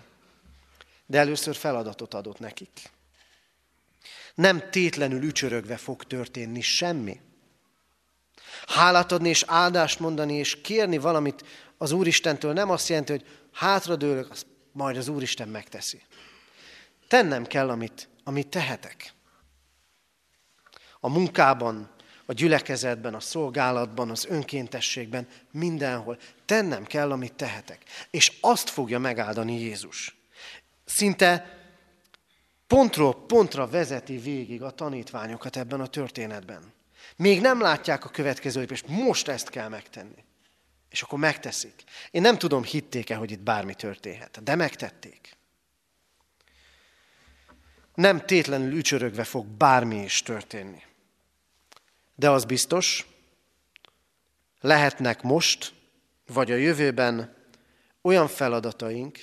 De 1.06 1.20
először 1.20 1.56
feladatot 1.56 2.14
adott 2.14 2.40
nekik. 2.40 2.90
Nem 4.36 4.70
tétlenül 4.70 5.24
ücsörögve 5.24 5.78
fog 5.78 6.04
történni 6.04 6.62
semmi. 6.62 7.20
Hálát 8.68 9.12
adni 9.12 9.30
és 9.30 9.44
áldást 9.48 10.00
mondani 10.00 10.34
és 10.34 10.62
kérni 10.62 10.98
valamit 10.98 11.46
az 11.78 11.92
Úristentől 11.92 12.54
nem 12.54 12.70
azt 12.70 12.88
jelenti, 12.88 13.12
hogy 13.12 13.26
hátradőlök, 13.54 14.32
azt 14.32 14.46
majd 14.72 14.98
az 14.98 15.08
Úristen 15.08 15.48
megteszi. 15.48 16.02
Tennem 17.08 17.46
kell, 17.46 17.70
amit, 17.70 18.10
amit 18.24 18.48
tehetek. 18.48 19.14
A 21.00 21.10
munkában, 21.10 21.90
a 22.26 22.34
gyülekezetben, 22.34 23.14
a 23.14 23.20
szolgálatban, 23.20 24.10
az 24.10 24.26
önkéntességben, 24.26 25.28
mindenhol. 25.52 26.18
Tennem 26.46 26.86
kell, 26.86 27.12
amit 27.12 27.34
tehetek. 27.34 27.84
És 28.10 28.38
azt 28.42 28.70
fogja 28.70 29.00
megáldani 29.00 29.60
Jézus. 29.60 30.16
Szinte 30.86 31.60
pontról 32.68 33.26
pontra 33.26 33.68
vezeti 33.68 34.18
végig 34.18 34.62
a 34.62 34.72
tanítványokat 34.72 35.58
ebben 35.58 35.82
a 35.82 35.88
történetben. 35.88 36.74
Még 37.16 37.42
nem 37.42 37.62
látják 37.62 38.06
a 38.06 38.10
következő 38.10 38.60
lépést, 38.60 38.88
most 38.88 39.28
ezt 39.28 39.50
kell 39.50 39.68
megtenni. 39.68 40.24
És 40.90 41.02
akkor 41.02 41.20
megteszik. 41.20 41.84
Én 42.12 42.22
nem 42.22 42.38
tudom, 42.38 42.64
hitték-e, 42.64 43.16
hogy 43.16 43.32
itt 43.32 43.40
bármi 43.40 43.74
történhet, 43.74 44.44
de 44.44 44.56
megtették. 44.56 45.38
Nem 47.94 48.26
tétlenül 48.26 48.78
ücsörögve 48.78 49.24
fog 49.24 49.46
bármi 49.46 50.04
is 50.04 50.22
történni. 50.22 50.84
De 52.16 52.30
az 52.30 52.46
biztos, 52.46 53.06
lehetnek 54.60 55.22
most, 55.22 55.74
vagy 56.28 56.52
a 56.52 56.56
jövőben 56.56 57.36
olyan 58.02 58.28
feladataink, 58.28 59.20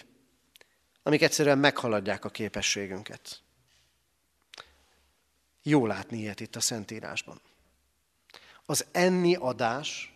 amik 1.02 1.22
egyszerűen 1.22 1.58
meghaladják 1.58 2.24
a 2.24 2.30
képességünket. 2.30 3.42
Jó 5.62 5.86
látni 5.86 6.18
ilyet 6.18 6.40
itt 6.40 6.56
a 6.56 6.60
Szentírásban. 6.60 7.40
Az 8.72 8.86
enni 8.92 9.34
adás 9.34 10.14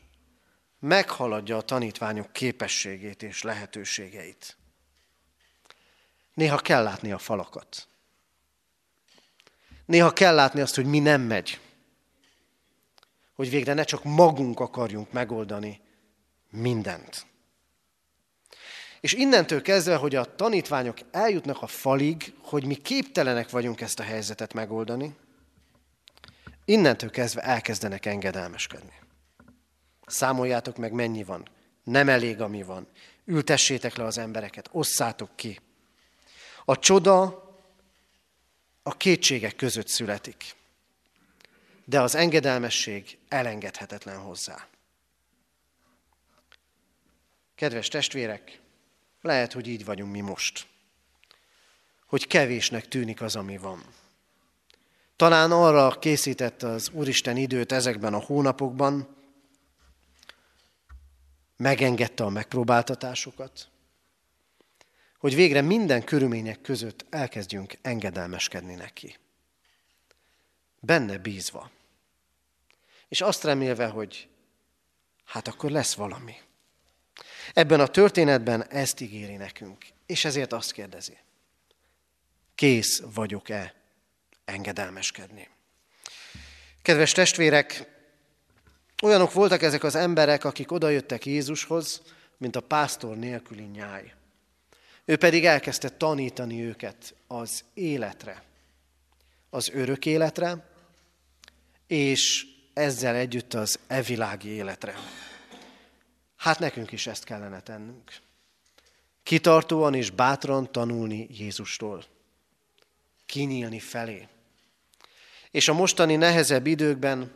meghaladja 0.79 1.57
a 1.57 1.63
tanítványok 1.63 2.33
képességét 2.33 3.23
és 3.23 3.43
lehetőségeit. 3.43 4.57
Néha 6.35 6.57
kell 6.57 6.83
látni 6.83 7.13
a 7.13 7.19
falakat. 7.19 7.89
Néha 9.87 10.13
kell 10.13 10.35
látni 10.35 10.61
azt, 10.61 10.75
hogy 10.75 10.85
mi 10.87 10.99
nem 10.99 11.21
megy. 11.21 11.61
Hogy 13.35 13.51
végre 13.51 13.75
ne 13.75 13.85
csak 13.85 14.05
magunk 14.05 14.61
akarjunk 14.61 15.13
megoldani 15.13 15.81
mindent. 16.51 17.27
És 19.01 19.13
innentől 19.13 19.63
kezdve, 19.63 19.97
hogy 19.97 20.15
a 20.15 20.35
tanítványok 20.35 20.99
eljutnak 21.11 21.63
a 21.63 21.67
falig, 21.67 22.35
hogy 22.41 22.65
mi 22.65 22.75
képtelenek 22.75 23.51
vagyunk 23.51 23.81
ezt 23.81 24.01
a 24.01 24.03
helyzetet 24.03 24.53
megoldani, 24.53 25.17
innentől 26.67 27.11
kezdve 27.11 27.41
elkezdenek 27.41 28.07
engedelmeskedni. 28.07 29.01
Számoljátok 30.07 30.77
meg, 30.77 30.93
mennyi 30.93 31.25
van. 31.25 31.49
Nem 31.85 32.09
elég, 32.09 32.41
ami 32.41 32.63
van. 32.63 32.89
Ültessétek 33.25 33.97
le 33.97 34.05
az 34.05 34.19
embereket, 34.19 34.69
osszátok 34.73 35.37
ki. 35.37 35.61
A 36.65 36.79
csoda 36.79 37.45
a 38.83 38.97
kétségek 38.97 39.57
között 39.57 39.89
születik, 39.89 40.55
de 41.85 42.01
az 42.01 42.15
engedelmesség 42.15 43.19
elengedhetetlen 43.29 44.19
hozzá. 44.19 44.67
Kedves 47.55 47.89
testvérek, 47.89 48.61
lehet, 49.21 49.53
hogy 49.53 49.69
így 49.69 49.85
vagyunk 49.85 50.13
mi 50.13 50.21
most. 50.21 50.67
Hogy 52.07 52.27
kevésnek 52.27 52.89
tűnik 52.89 53.21
az, 53.21 53.37
ami 53.37 53.57
van. 53.57 53.85
Talán 55.17 55.53
arra 55.53 55.99
készített 55.99 56.63
az 56.63 56.91
Úristen 56.93 57.37
időt 57.37 57.73
ezekben 57.73 58.15
a 58.15 58.21
hónapokban, 58.21 59.17
megengedte 61.57 62.25
a 62.25 62.29
megpróbáltatásokat, 62.29 63.69
hogy 65.19 65.35
végre 65.35 65.61
minden 65.61 66.05
körülmények 66.05 66.61
között 66.61 67.07
elkezdjünk 67.11 67.79
engedelmeskedni 67.83 68.75
neki. 68.75 69.17
Benne 70.81 71.19
bízva. 71.19 71.71
És 73.09 73.21
azt 73.21 73.45
remélve, 73.45 73.87
hogy 73.87 74.29
hát 75.25 75.49
akkor 75.49 75.71
lesz 75.71 75.95
valami. 75.95 76.35
Ebben 77.53 77.81
a 77.81 77.87
történetben 77.87 78.67
ezt 78.69 79.01
ígéri 79.01 79.37
nekünk, 79.37 79.87
és 80.07 80.25
ezért 80.25 80.53
azt 80.53 80.73
kérdezi. 80.73 81.17
Kész 82.55 83.03
vagyok-e 83.15 83.75
engedelmeskedni? 84.47 85.49
Kedves 86.83 87.13
testvérek, 87.13 87.89
olyanok 89.03 89.33
voltak 89.33 89.63
ezek 89.63 89.83
az 89.83 89.95
emberek, 89.95 90.45
akik 90.45 90.73
odajöttek 90.73 91.27
Jézushoz, 91.27 92.03
mint 92.37 92.57
a 92.57 92.61
pásztor 92.61 93.17
nélküli 93.17 93.63
nyáj. 93.63 94.15
Ő 95.05 95.17
pedig 95.17 95.45
elkezdte 95.45 95.89
tanítani 95.89 96.65
őket 96.65 97.15
az 97.27 97.65
életre, 97.75 98.43
az 99.51 99.71
örök 99.73 100.07
életre, 100.07 100.69
és 101.87 102.47
ezzel 102.75 103.15
együtt 103.15 103.55
az 103.55 103.79
evilági 103.87 104.49
életre. 104.49 104.95
Hát 106.37 106.59
nekünk 106.59 106.93
is 106.93 107.07
ezt 107.07 107.25
kellene 107.25 107.61
tennünk. 107.61 108.13
Kitartóan 109.23 109.95
és 109.95 110.11
bátran 110.11 110.73
tanulni 110.73 111.27
Jézustól. 111.31 112.05
Kinyílni 113.27 113.81
felé. 113.81 114.29
És 115.57 115.69
a 115.69 115.73
mostani 115.73 116.17
nehezebb 116.17 116.67
időkben 116.67 117.33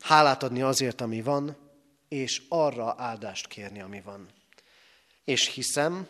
hálát 0.00 0.42
adni 0.42 0.62
azért, 0.62 1.00
ami 1.00 1.22
van, 1.22 1.56
és 2.08 2.42
arra 2.48 2.94
áldást 2.98 3.46
kérni, 3.46 3.80
ami 3.80 4.00
van. 4.00 4.28
És 5.24 5.54
hiszem, 5.54 6.06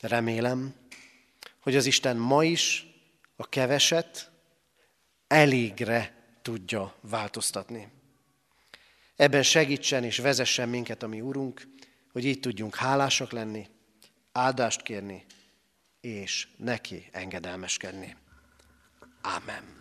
remélem, 0.00 0.74
hogy 1.60 1.76
az 1.76 1.86
Isten 1.86 2.16
ma 2.16 2.44
is 2.44 2.86
a 3.36 3.48
keveset 3.48 4.30
elégre 5.26 6.14
tudja 6.42 6.94
változtatni. 7.00 7.88
Ebben 9.16 9.42
segítsen 9.42 10.04
és 10.04 10.18
vezessen 10.18 10.68
minket 10.68 11.02
a 11.02 11.06
mi 11.06 11.20
Urunk, 11.20 11.68
hogy 12.12 12.24
így 12.24 12.40
tudjunk 12.40 12.74
hálásak 12.74 13.32
lenni, 13.32 13.66
áldást 14.32 14.82
kérni, 14.82 15.24
és 16.00 16.48
neki 16.56 17.08
engedelmeskedni. 17.12 18.16
Ámen. 19.20 19.77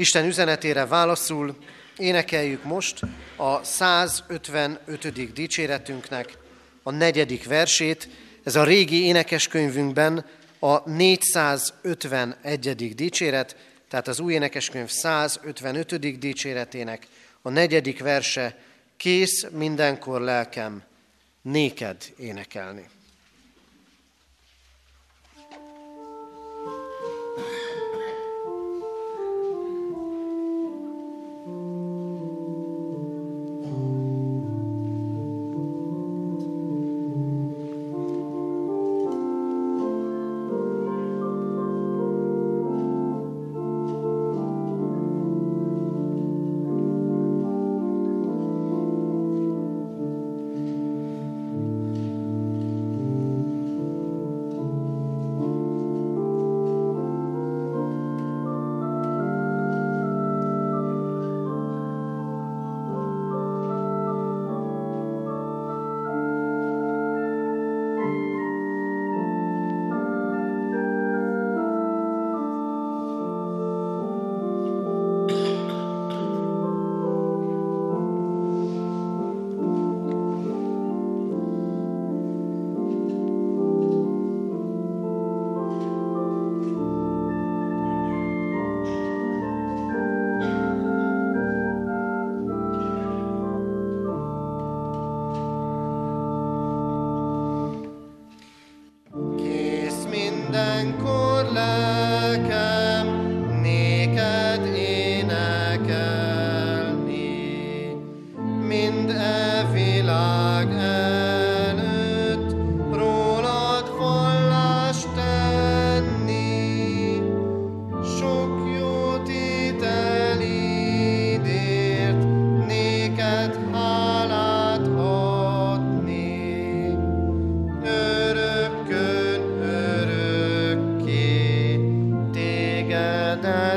Isten 0.00 0.24
üzenetére 0.24 0.86
válaszul 0.86 1.56
énekeljük 1.96 2.64
most 2.64 3.00
a 3.36 3.64
155. 3.64 5.32
dicséretünknek 5.32 6.38
a 6.82 6.90
negyedik 6.90 7.44
versét. 7.44 8.08
Ez 8.44 8.56
a 8.56 8.64
régi 8.64 9.04
énekeskönyvünkben 9.04 10.24
a 10.58 10.90
451. 10.90 12.94
dicséret, 12.94 13.56
tehát 13.88 14.08
az 14.08 14.20
új 14.20 14.32
énekeskönyv 14.32 14.88
155. 14.88 16.18
dicséretének 16.18 17.06
a 17.42 17.48
negyedik 17.48 18.00
verse, 18.00 18.58
kész 18.96 19.46
mindenkor 19.50 20.20
lelkem 20.20 20.82
néked 21.42 21.96
énekelni. 22.18 22.88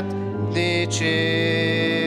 Istenünket 0.02 0.52
dicsérni. 0.52 2.00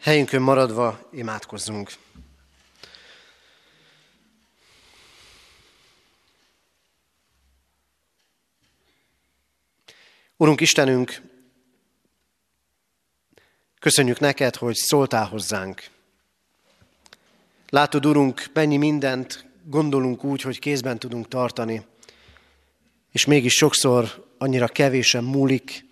Helyünkön 0.00 0.42
maradva 0.42 0.98
imádkozzunk. 1.12 1.90
Urunk 10.36 10.60
Istenünk, 10.60 11.31
köszönjük 13.82 14.20
neked, 14.20 14.56
hogy 14.56 14.74
szóltál 14.74 15.26
hozzánk. 15.26 15.82
Látod, 17.68 18.06
Urunk, 18.06 18.44
mennyi 18.52 18.76
mindent 18.76 19.46
gondolunk 19.64 20.24
úgy, 20.24 20.42
hogy 20.42 20.58
kézben 20.58 20.98
tudunk 20.98 21.28
tartani, 21.28 21.86
és 23.12 23.24
mégis 23.24 23.52
sokszor 23.52 24.26
annyira 24.38 24.68
kevésen 24.68 25.24
múlik, 25.24 25.84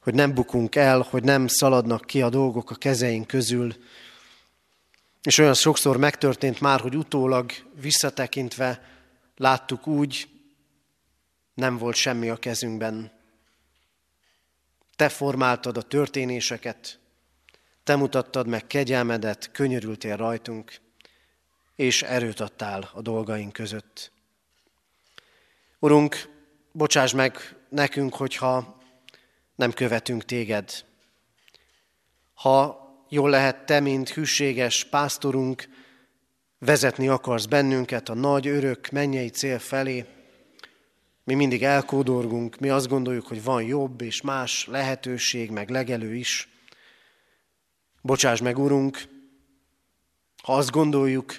hogy 0.00 0.14
nem 0.14 0.34
bukunk 0.34 0.74
el, 0.74 1.06
hogy 1.10 1.22
nem 1.22 1.46
szaladnak 1.46 2.04
ki 2.04 2.22
a 2.22 2.28
dolgok 2.28 2.70
a 2.70 2.74
kezeink 2.74 3.26
közül. 3.26 3.74
És 5.22 5.38
olyan 5.38 5.54
sokszor 5.54 5.96
megtörtént 5.96 6.60
már, 6.60 6.80
hogy 6.80 6.96
utólag 6.96 7.52
visszatekintve 7.80 8.82
láttuk 9.36 9.86
úgy, 9.86 10.28
nem 11.54 11.78
volt 11.78 11.96
semmi 11.96 12.28
a 12.28 12.36
kezünkben. 12.36 13.19
Te 15.00 15.08
formáltad 15.08 15.76
a 15.76 15.82
történéseket, 15.82 16.98
te 17.84 17.96
mutattad 17.96 18.46
meg 18.46 18.66
kegyelmedet, 18.66 19.50
könyörültél 19.50 20.16
rajtunk, 20.16 20.72
és 21.76 22.02
erőt 22.02 22.40
adtál 22.40 22.90
a 22.94 23.00
dolgaink 23.00 23.52
között. 23.52 24.12
Urunk, 25.78 26.28
bocsáss 26.72 27.12
meg 27.12 27.56
nekünk, 27.68 28.14
hogyha 28.14 28.80
nem 29.54 29.72
követünk 29.72 30.24
téged. 30.24 30.84
Ha 32.34 32.88
jól 33.08 33.30
lehet 33.30 33.66
te, 33.66 33.80
mint 33.80 34.08
hűséges 34.08 34.84
pásztorunk, 34.84 35.68
vezetni 36.58 37.08
akarsz 37.08 37.46
bennünket 37.46 38.08
a 38.08 38.14
nagy, 38.14 38.46
örök, 38.46 38.90
mennyei 38.90 39.28
cél 39.28 39.58
felé, 39.58 40.06
mi 41.30 41.36
mindig 41.36 41.62
elkódorgunk, 41.62 42.58
mi 42.58 42.68
azt 42.68 42.88
gondoljuk, 42.88 43.26
hogy 43.26 43.42
van 43.42 43.62
jobb 43.62 44.00
és 44.00 44.20
más 44.20 44.66
lehetőség, 44.66 45.50
meg 45.50 45.68
legelő 45.68 46.14
is. 46.14 46.48
Bocsáss 48.02 48.40
meg, 48.40 48.58
Urunk, 48.58 49.02
ha 50.42 50.56
azt 50.56 50.70
gondoljuk, 50.70 51.36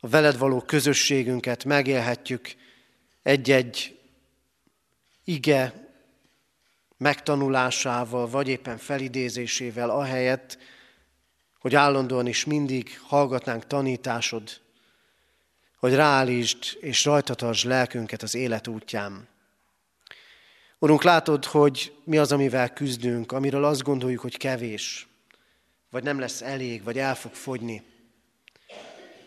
a 0.00 0.08
veled 0.08 0.38
való 0.38 0.60
közösségünket 0.60 1.64
megélhetjük 1.64 2.54
egy-egy 3.22 3.98
ige 5.24 5.88
megtanulásával, 6.96 8.28
vagy 8.28 8.48
éppen 8.48 8.78
felidézésével, 8.78 9.90
ahelyett, 9.90 10.58
hogy 11.58 11.74
állandóan 11.74 12.26
is 12.26 12.44
mindig 12.44 13.00
hallgatnánk 13.06 13.66
tanításod, 13.66 14.60
hogy 15.82 15.94
ráállítsd 15.94 16.78
és 16.80 17.04
rajta 17.04 17.34
tartsd 17.34 17.66
lelkünket 17.66 18.22
az 18.22 18.34
élet 18.34 18.68
útján. 18.68 19.28
Urunk, 20.78 21.02
látod, 21.02 21.44
hogy 21.44 21.96
mi 22.04 22.18
az, 22.18 22.32
amivel 22.32 22.72
küzdünk, 22.72 23.32
amiről 23.32 23.64
azt 23.64 23.82
gondoljuk, 23.82 24.20
hogy 24.20 24.36
kevés, 24.36 25.08
vagy 25.90 26.02
nem 26.02 26.18
lesz 26.18 26.42
elég, 26.42 26.82
vagy 26.82 26.98
el 26.98 27.14
fog 27.14 27.34
fogyni. 27.34 27.82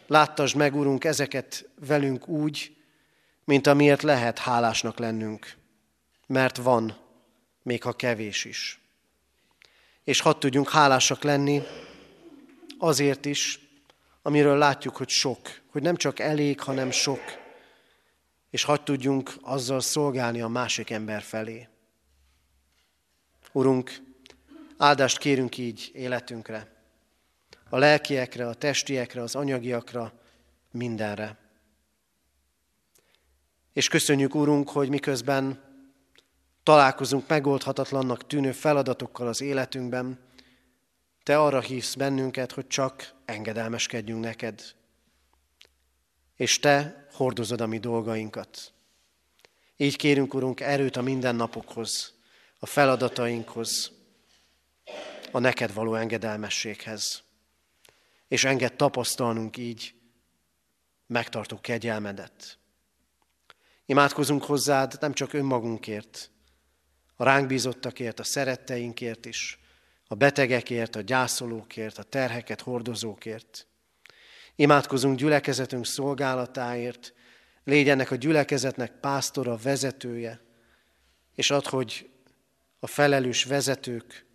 Láttasd 0.07 0.55
meg, 0.55 0.75
Urunk, 0.75 1.03
ezeket 1.03 1.69
velünk 1.79 2.27
úgy, 2.27 2.75
mint 3.43 3.67
amiért 3.67 4.01
lehet 4.01 4.39
hálásnak 4.39 4.99
lennünk, 4.99 5.55
mert 6.27 6.57
van, 6.57 6.97
még 7.61 7.83
ha 7.83 7.93
kevés 7.93 8.45
is. 8.45 8.79
És 10.03 10.19
hadd 10.19 10.39
tudjunk 10.39 10.69
hálásak 10.69 11.23
lenni 11.23 11.61
azért 12.77 13.25
is, 13.25 13.59
amiről 14.21 14.57
látjuk, 14.57 14.95
hogy 14.95 15.09
sok, 15.09 15.63
hogy 15.76 15.84
nem 15.84 15.95
csak 15.95 16.19
elég, 16.19 16.59
hanem 16.59 16.91
sok, 16.91 17.19
és 18.49 18.63
hadd 18.63 18.84
tudjunk 18.84 19.34
azzal 19.41 19.80
szolgálni 19.80 20.41
a 20.41 20.47
másik 20.47 20.89
ember 20.89 21.21
felé. 21.21 21.67
Urunk, 23.51 24.01
áldást 24.78 25.17
kérünk 25.17 25.57
így 25.57 25.91
életünkre, 25.93 26.67
a 27.69 27.78
lelkiekre, 27.78 28.47
a 28.47 28.53
testiekre, 28.53 29.21
az 29.21 29.36
anyagiakra, 29.36 30.13
mindenre. 30.71 31.38
És 33.73 33.88
köszönjük, 33.88 34.36
Urunk, 34.36 34.69
hogy 34.69 34.89
miközben 34.89 35.63
találkozunk 36.63 37.28
megoldhatatlannak 37.28 38.28
tűnő 38.28 38.51
feladatokkal 38.51 39.28
az 39.28 39.41
életünkben, 39.41 40.19
Te 41.23 41.39
arra 41.39 41.59
hívsz 41.59 41.95
bennünket, 41.95 42.51
hogy 42.51 42.67
csak 42.67 43.13
engedelmeskedjünk 43.26 44.23
neked. 44.23 44.76
És 46.36 46.59
Te 46.59 47.07
hordozod 47.11 47.61
a 47.61 47.65
mi 47.65 47.79
dolgainkat. 47.79 48.73
Így 49.77 49.95
kérünk, 49.95 50.33
Urunk, 50.33 50.59
erőt 50.59 50.95
a 50.95 51.01
mindennapokhoz, 51.01 52.13
a 52.59 52.65
feladatainkhoz, 52.65 53.91
a 55.31 55.39
neked 55.39 55.73
való 55.73 55.95
engedelmességhez. 55.95 57.23
És 58.27 58.43
enged 58.43 58.73
tapasztalnunk 58.73 59.57
így 59.57 59.93
megtartó 61.07 61.59
kegyelmedet. 61.61 62.57
Imádkozunk 63.86 64.43
hozzád 64.43 64.97
nem 64.99 65.13
csak 65.13 65.33
önmagunkért, 65.33 66.29
a 67.15 67.23
ránk 67.23 67.47
bízottakért, 67.47 68.19
a 68.19 68.23
szeretteinkért 68.23 69.25
is, 69.25 69.59
a 70.07 70.15
betegekért, 70.15 70.95
a 70.95 71.01
gyászolókért, 71.01 71.97
a 71.97 72.03
terheket 72.03 72.61
hordozókért. 72.61 73.67
Imádkozunk 74.55 75.17
gyülekezetünk 75.17 75.85
szolgálatáért, 75.85 77.13
légy 77.63 77.89
ennek 77.89 78.11
a 78.11 78.15
gyülekezetnek 78.15 78.91
pásztora, 78.91 79.57
vezetője, 79.57 80.41
és 81.35 81.51
ad, 81.51 81.65
hogy 81.65 82.09
a 82.79 82.87
felelős 82.87 83.43
vezetők 83.43 84.25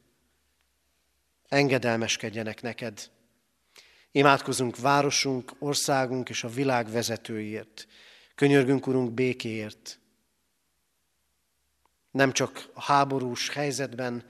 engedelmeskedjenek 1.48 2.62
neked. 2.62 3.10
Imádkozunk 4.10 4.78
városunk, 4.78 5.52
országunk 5.58 6.28
és 6.28 6.44
a 6.44 6.48
világ 6.48 6.90
vezetőiért. 6.90 7.86
Könyörgünk, 8.34 8.86
Urunk, 8.86 9.12
békéért, 9.12 10.00
nem 12.10 12.32
csak 12.32 12.68
a 12.74 12.82
háborús 12.82 13.48
helyzetben, 13.48 14.24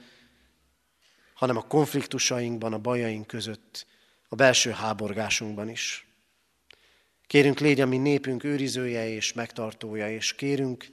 hanem 1.35 1.57
a 1.57 1.67
konfliktusainkban, 1.67 2.73
a 2.73 2.79
bajaink 2.79 3.27
között, 3.27 3.87
a 4.33 4.37
belső 4.37 4.71
háborgásunkban 4.71 5.69
is. 5.69 6.07
Kérünk, 7.27 7.59
légy 7.59 7.81
a 7.81 7.87
mi 7.87 7.97
népünk 7.97 8.45
őrizője 8.45 9.09
és 9.09 9.33
megtartója, 9.33 10.11
és 10.11 10.35
kérünk, 10.35 10.87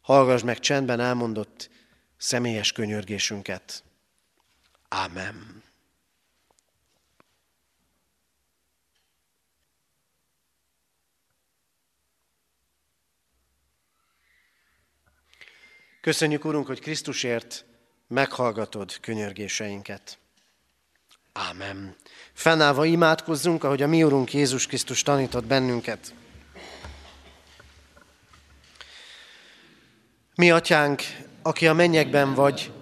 hallgass 0.00 0.42
meg 0.42 0.58
csendben 0.58 1.00
elmondott 1.00 1.70
személyes 2.16 2.72
könyörgésünket. 2.72 3.84
Ámen. 4.88 5.62
Köszönjük, 16.00 16.44
Urunk, 16.44 16.66
hogy 16.66 16.80
Krisztusért 16.80 17.64
meghallgatod 18.08 19.00
könyörgéseinket. 19.00 20.21
Ámen. 21.32 21.96
Fennállva 22.32 22.84
imádkozzunk, 22.84 23.64
ahogy 23.64 23.82
a 23.82 23.86
mi 23.86 24.02
Urunk 24.02 24.32
Jézus 24.32 24.66
Krisztus 24.66 25.02
tanított 25.02 25.44
bennünket. 25.44 26.14
Mi, 30.34 30.50
Atyánk, 30.50 31.02
aki 31.42 31.66
a 31.66 31.72
mennyekben 31.72 32.34
vagy, 32.34 32.72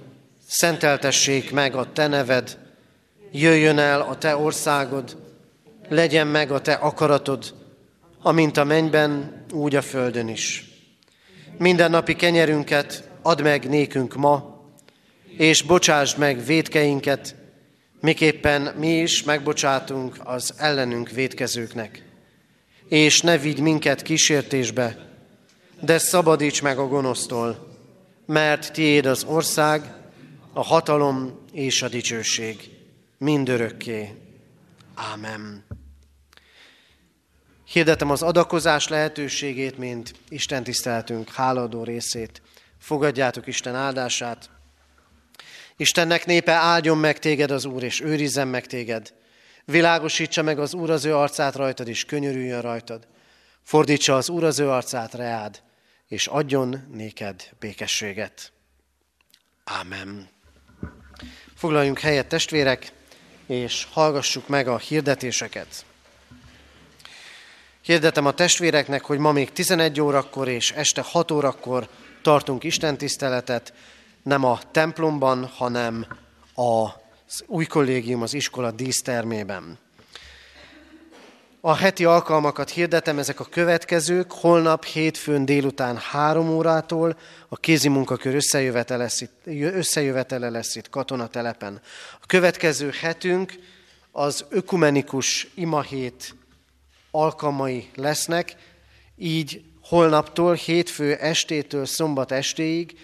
szenteltessék 0.47 1.51
meg 1.51 1.75
a 1.75 1.93
Te 1.93 2.07
neved, 2.07 2.59
jöjjön 3.33 3.79
el 3.79 4.01
a 4.01 4.19
Te 4.19 4.37
országod, 4.37 5.17
legyen 5.89 6.27
meg 6.27 6.51
a 6.51 6.61
Te 6.61 6.73
akaratod, 6.73 7.55
amint 8.23 8.57
a 8.57 8.65
mennyben, 8.65 9.45
úgy 9.53 9.75
a 9.75 9.83
földön 9.83 10.29
is. 10.29 10.65
Minden 11.59 11.91
napi 11.91 12.15
kenyerünket 12.15 13.09
add 13.23 13.43
meg 13.43 13.69
nékünk 13.69 14.15
ma, 14.15 14.65
és 15.37 15.63
bocsásd 15.63 16.19
meg 16.19 16.45
védkeinket, 16.45 17.35
miképpen 18.01 18.63
mi 18.63 18.99
is 18.99 19.23
megbocsátunk 19.23 20.17
az 20.25 20.55
ellenünk 20.57 21.11
védkezőknek. 21.11 22.05
És 22.89 23.21
ne 23.21 23.39
vigy 23.39 23.61
minket 23.61 24.03
kísértésbe, 24.03 25.09
de 25.81 25.99
szabadíts 25.99 26.63
meg 26.63 26.79
a 26.79 26.87
gonosztól, 26.87 27.77
mert 28.27 28.73
tiéd 28.73 29.07
az 29.07 29.25
ország, 29.25 29.95
a 30.53 30.63
hatalom 30.63 31.41
és 31.53 31.83
a 31.83 31.89
dicsőség 31.89 32.71
mindörökké. 33.19 34.15
Ámen. 34.95 35.65
Hirdetem 37.65 38.11
az 38.11 38.23
adakozás 38.23 38.89
lehetőségét, 38.89 39.79
mint 39.79 40.15
Isten 40.29 40.63
tiszteltünk 40.63 41.33
háladó 41.33 41.85
részét. 41.85 42.43
Fogadjátok 42.79 43.47
Isten 43.47 43.75
áldását. 43.75 44.51
Istennek 45.81 46.27
népe 46.27 46.53
áldjon 46.53 46.99
meg 46.99 47.19
téged 47.19 47.51
az 47.51 47.65
Úr, 47.65 47.83
és 47.83 48.01
őrizzen 48.01 48.49
meg 48.49 48.67
téged. 48.67 49.13
Világosítsa 49.65 50.43
meg 50.43 50.59
az 50.59 50.75
Úr 50.75 50.91
az 50.91 51.05
ő 51.05 51.17
arcát 51.17 51.55
rajtad, 51.55 51.89
és 51.89 52.05
könyörüljön 52.05 52.61
rajtad. 52.61 53.07
Fordítsa 53.63 54.17
az 54.17 54.29
Úr 54.29 54.45
az 54.45 54.59
ő 54.59 54.69
arcát 54.71 55.15
reád, 55.15 55.63
és 56.09 56.27
adjon 56.27 56.87
néked 56.93 57.49
békességet. 57.59 58.53
Ámen. 59.65 60.29
Foglaljunk 61.55 61.99
helyet, 61.99 62.27
testvérek, 62.27 62.93
és 63.47 63.87
hallgassuk 63.91 64.49
meg 64.49 64.69
a 64.69 64.79
hirdetéseket. 64.79 65.85
Hirdetem 67.81 68.27
a 68.27 68.33
testvéreknek, 68.33 69.05
hogy 69.05 69.19
ma 69.19 69.33
még 69.33 69.53
11 69.53 70.01
órakor 70.01 70.49
és 70.49 70.71
este 70.73 71.03
6 71.03 71.31
órakor 71.31 71.89
tartunk 72.23 72.65
Isten 72.65 72.99
tiszteletet, 72.99 73.73
nem 74.23 74.45
a 74.45 74.61
templomban, 74.71 75.47
hanem 75.47 76.07
az 76.55 77.45
új 77.47 77.65
kollégium, 77.65 78.23
az 78.23 78.35
iskola 78.35 78.71
dísztermében. 78.71 79.79
A 81.63 81.75
heti 81.75 82.05
alkalmakat 82.05 82.71
hirdetem, 82.71 83.19
ezek 83.19 83.41
a 83.41 83.45
következők. 83.45 84.33
Holnap 84.33 84.85
hétfőn 84.85 85.45
délután 85.45 85.97
három 85.97 86.49
órától 86.49 87.19
a 87.49 87.57
kézi 87.57 87.89
munkakör 87.89 88.35
összejövetele 88.35 89.03
lesz 89.03 89.21
itt, 89.21 89.41
összejövetele 89.75 90.51
lesz 90.51 90.77
itt 90.77 90.91
katonatelepen. 90.91 91.81
A 92.21 92.27
következő 92.27 92.91
hetünk 93.01 93.55
az 94.13 94.45
ökumenikus 94.49 95.49
imahét 95.55 96.35
alkalmai 97.11 97.91
lesznek, 97.95 98.57
így 99.17 99.63
holnaptól, 99.83 100.55
hétfő 100.55 101.15
estétől 101.15 101.87
szombat 101.87 102.33
estéig 102.33 102.99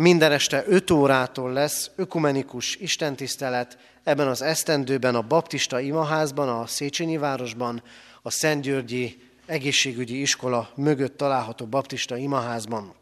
minden 0.00 0.32
este 0.32 0.64
5 0.66 0.90
órától 0.90 1.52
lesz 1.52 1.90
ökumenikus 1.96 2.76
istentisztelet 2.76 3.78
ebben 4.04 4.28
az 4.28 4.42
esztendőben 4.42 5.14
a 5.14 5.22
Baptista 5.22 5.80
Imaházban, 5.80 6.48
a 6.48 6.66
Széchenyi 6.66 7.16
városban, 7.16 7.82
a 8.22 8.30
Szentgyörgyi 8.30 9.22
egészségügyi 9.46 10.20
iskola 10.20 10.70
mögött 10.74 11.16
található 11.16 11.66
Baptista 11.66 12.16
Imaházban. 12.16 12.94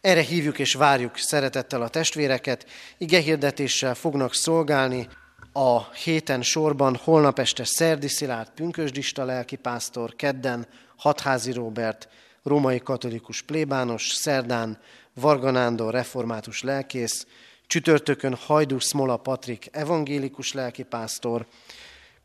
Erre 0.00 0.20
hívjuk 0.20 0.58
és 0.58 0.74
várjuk 0.74 1.16
szeretettel 1.18 1.82
a 1.82 1.88
testvéreket, 1.88 2.66
igehirdetéssel 2.98 3.94
fognak 3.94 4.34
szolgálni 4.34 5.08
a 5.52 5.92
héten 5.92 6.42
sorban, 6.42 6.96
holnap 6.96 7.38
este 7.38 7.64
Szerdi 7.64 8.08
Szilárd 8.08 8.50
pünkösdista 8.50 9.24
lelkipásztor, 9.24 10.16
kedden 10.16 10.66
Hatházi 10.96 11.52
Róbert, 11.52 12.08
római 12.42 12.78
katolikus 12.78 13.42
plébános, 13.42 14.12
szerdán 14.12 14.78
Varga 15.14 15.50
Nándor 15.50 15.92
református 15.92 16.62
lelkész, 16.62 17.26
csütörtökön 17.66 18.34
Hajdú 18.34 18.78
Smola 18.78 19.16
Patrik 19.16 19.68
evangélikus 19.72 20.52
lelkipásztor, 20.52 21.46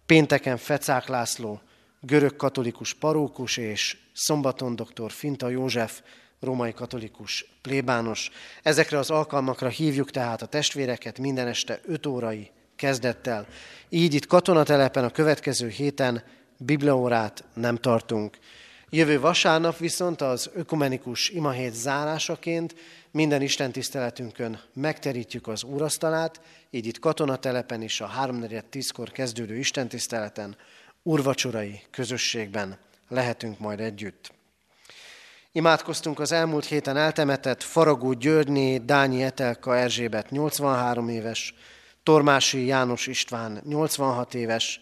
pénteken 0.05 0.57
Fecák 0.57 1.07
László 1.07 1.61
görög 2.05 2.35
katolikus 2.35 2.93
parókus 2.93 3.57
és 3.57 3.97
szombaton 4.13 4.75
dr. 4.75 5.11
Finta 5.11 5.49
József 5.49 6.01
római 6.39 6.73
katolikus 6.73 7.45
plébános. 7.61 8.31
Ezekre 8.63 8.97
az 8.97 9.09
alkalmakra 9.09 9.67
hívjuk 9.67 10.11
tehát 10.11 10.41
a 10.41 10.45
testvéreket 10.45 11.19
minden 11.19 11.47
este 11.47 11.79
5 11.85 12.05
órai 12.05 12.51
kezdettel. 12.75 13.47
Így 13.89 14.13
itt 14.13 14.27
katonatelepen 14.27 15.03
a 15.03 15.09
következő 15.09 15.67
héten 15.67 16.23
bibliaórát 16.57 17.43
nem 17.53 17.75
tartunk. 17.75 18.37
Jövő 18.95 19.19
vasárnap 19.19 19.77
viszont 19.77 20.21
az 20.21 20.49
ökumenikus 20.53 21.29
imahét 21.29 21.73
zárásaként 21.73 22.75
minden 23.11 23.41
Isten 23.41 23.71
tiszteletünkön 23.71 24.59
megterítjük 24.73 25.47
az 25.47 25.63
úrasztalát, 25.63 26.41
így 26.69 26.85
itt 26.85 26.99
katonatelepen 26.99 27.81
is 27.81 28.01
a 28.01 28.11
3.4.10-kor 28.25 29.11
kezdődő 29.11 29.57
Isten 29.57 29.87
tiszteleten 29.87 30.55
urvacsorai 31.03 31.81
közösségben 31.91 32.77
lehetünk 33.09 33.59
majd 33.59 33.79
együtt. 33.79 34.31
Imádkoztunk 35.51 36.19
az 36.19 36.31
elmúlt 36.31 36.65
héten 36.65 36.97
eltemetett 36.97 37.63
Faragó 37.63 38.13
Györgyné, 38.13 38.77
Dányi 38.77 39.23
Etelka 39.23 39.77
Erzsébet 39.77 40.29
83 40.29 41.09
éves, 41.09 41.53
Tormási 42.03 42.65
János 42.65 43.07
István 43.07 43.61
86 43.65 44.33
éves, 44.33 44.81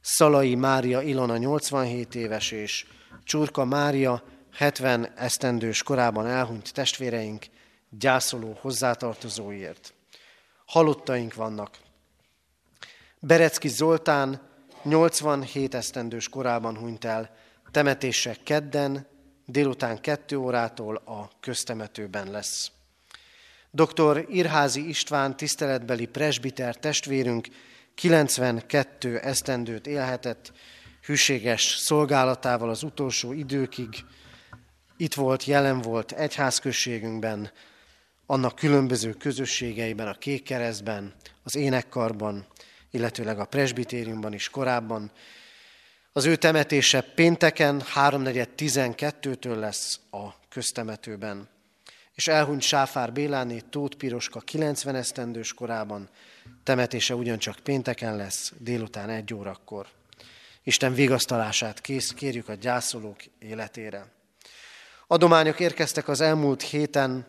Szalai 0.00 0.54
Mária 0.54 1.02
Ilona 1.02 1.36
87 1.36 2.14
éves 2.14 2.50
és 2.50 2.84
Csurka 3.32 3.64
Mária 3.64 4.22
70 4.52 5.12
esztendős 5.16 5.82
korában 5.82 6.26
elhunyt 6.26 6.72
testvéreink 6.72 7.46
gyászoló 7.90 8.58
hozzátartozóiért. 8.60 9.94
Halottaink 10.66 11.34
vannak. 11.34 11.78
Berecki 13.18 13.68
Zoltán 13.68 14.40
87 14.82 15.74
esztendős 15.74 16.28
korában 16.28 16.76
hunyt 16.76 17.04
el, 17.04 17.34
temetése 17.70 18.36
kedden, 18.44 19.06
délután 19.46 20.00
kettő 20.00 20.36
órától 20.36 20.96
a 20.96 21.30
köztemetőben 21.40 22.30
lesz. 22.30 22.70
Dr. 23.70 24.24
Irházi 24.28 24.88
István 24.88 25.36
tiszteletbeli 25.36 26.06
presbiter 26.06 26.76
testvérünk 26.76 27.48
92 27.94 29.18
esztendőt 29.18 29.86
élhetett, 29.86 30.52
hűséges 31.02 31.62
szolgálatával 31.62 32.70
az 32.70 32.82
utolsó 32.82 33.32
időkig 33.32 34.04
itt 34.96 35.14
volt, 35.14 35.44
jelen 35.44 35.80
volt 35.80 36.12
egyházközségünkben, 36.12 37.50
annak 38.26 38.54
különböző 38.54 39.12
közösségeiben, 39.12 40.08
a 40.08 40.14
Kék 40.14 40.42
Keresztben, 40.42 41.14
az 41.42 41.56
Énekkarban, 41.56 42.46
illetőleg 42.90 43.38
a 43.38 43.44
presbitériumban 43.44 44.32
is 44.32 44.48
korábban. 44.48 45.10
Az 46.12 46.24
ő 46.24 46.36
temetése 46.36 47.00
pénteken 47.00 47.80
3.4.12-től 47.94 49.58
lesz 49.58 50.00
a 50.10 50.48
köztemetőben. 50.48 51.48
És 52.14 52.28
elhunyt 52.28 52.62
Sáfár 52.62 53.12
Béláné 53.12 53.58
Tóth 53.70 53.96
Piroska 53.96 54.40
90 54.40 54.94
esztendős 54.94 55.54
korában, 55.54 56.08
temetése 56.62 57.14
ugyancsak 57.14 57.58
pénteken 57.58 58.16
lesz, 58.16 58.52
délután 58.58 59.08
egy 59.08 59.34
órakor. 59.34 59.86
Isten 60.64 60.94
vigasztalását 60.94 61.80
kész, 61.80 62.10
kérjük 62.10 62.48
a 62.48 62.54
gyászolók 62.54 63.16
életére. 63.38 64.06
Adományok 65.06 65.60
érkeztek 65.60 66.08
az 66.08 66.20
elmúlt 66.20 66.62
héten, 66.62 67.26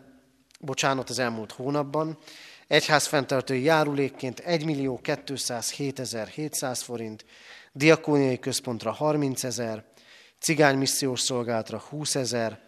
bocsánat, 0.60 1.10
az 1.10 1.18
elmúlt 1.18 1.52
hónapban. 1.52 2.18
Egyházfenntartói 2.66 3.62
járulékként 3.62 4.40
1 4.40 4.64
millió 4.64 5.00
207 5.24 6.00
700 6.34 6.82
forint, 6.82 7.24
diakóniai 7.72 8.38
központra 8.38 8.92
30 8.92 9.44
ezer, 9.44 9.84
cigány 10.38 10.76
missziós 10.78 11.20
szolgálatra 11.20 11.78
20 11.78 12.14
ezer, 12.14 12.60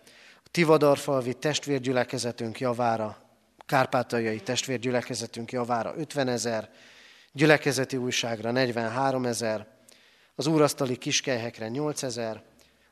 a 0.44 0.48
Tivadarfalvi 0.50 1.34
testvérgyülekezetünk 1.34 2.60
javára, 2.60 3.22
kárpátaljai 3.66 4.40
testvérgyülekezetünk 4.40 5.52
javára 5.52 5.94
50 5.96 6.28
ezer, 6.28 6.70
gyülekezeti 7.32 7.96
újságra 7.96 8.50
43 8.50 9.26
ezer, 9.26 9.75
az 10.36 10.46
úrasztali 10.46 10.96
kiskelyhekre 10.96 11.68
8000, 11.68 12.42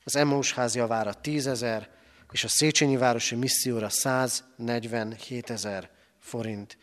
az 0.05 0.17
Emmaus 0.17 0.53
ház 0.53 0.75
javára 0.75 1.15
10 1.15 1.47
ezer, 1.47 1.89
és 2.31 2.45
a 2.45 2.49
Széchenyi 2.49 2.97
Városi 2.97 3.35
Misszióra 3.35 3.89
147 3.89 5.51
ezer 5.51 5.91
forint. 6.19 6.79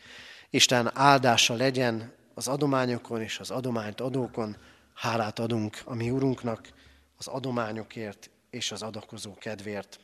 Isten 0.50 0.90
áldása 0.94 1.54
legyen 1.54 2.12
az 2.34 2.48
adományokon 2.48 3.20
és 3.20 3.38
az 3.38 3.50
adományt 3.50 4.00
adókon. 4.00 4.56
Hálát 4.94 5.38
adunk 5.38 5.80
a 5.84 5.94
mi 5.94 6.10
Urunknak 6.10 6.68
az 7.16 7.26
adományokért 7.26 8.30
és 8.50 8.72
az 8.72 8.82
adakozó 8.82 9.34
kedvért. 9.34 10.00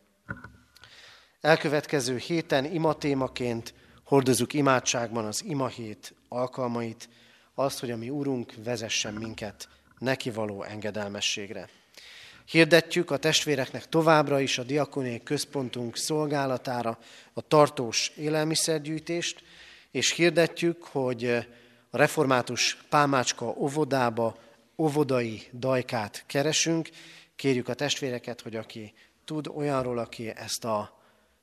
Elkövetkező 1.41 2.17
héten 2.17 2.65
imatémaként 2.65 3.75
hordozunk 4.05 4.53
imádságban 4.53 5.25
az 5.25 5.45
imahét 5.45 6.15
alkalmait, 6.29 7.09
azt, 7.55 7.79
hogy 7.81 7.91
a 7.91 7.97
mi 7.97 8.11
Urunk 8.11 8.55
vezessen 8.65 9.15
minket 9.15 9.69
neki 9.99 10.31
való 10.31 10.63
engedelmességre. 10.63 11.69
Hirdetjük 12.51 13.11
a 13.11 13.17
testvéreknek 13.17 13.89
továbbra 13.89 14.41
is 14.41 14.59
a 14.59 14.63
diakoniai 14.63 15.23
központunk 15.23 15.97
szolgálatára 15.97 16.99
a 17.33 17.41
tartós 17.41 18.13
élelmiszergyűjtést, 18.17 19.43
és 19.91 20.13
hirdetjük, 20.13 20.85
hogy 20.85 21.25
a 21.91 21.97
református 21.97 22.77
Pálmácska 22.89 23.47
óvodába 23.47 24.39
óvodai 24.77 25.43
dajkát 25.53 26.25
keresünk. 26.27 26.89
Kérjük 27.37 27.69
a 27.69 27.75
testvéreket, 27.75 28.41
hogy 28.41 28.57
aki 28.57 28.95
tud 29.25 29.47
olyanról, 29.47 29.99
aki 29.99 30.29
ezt 30.29 30.65
a 30.65 31.01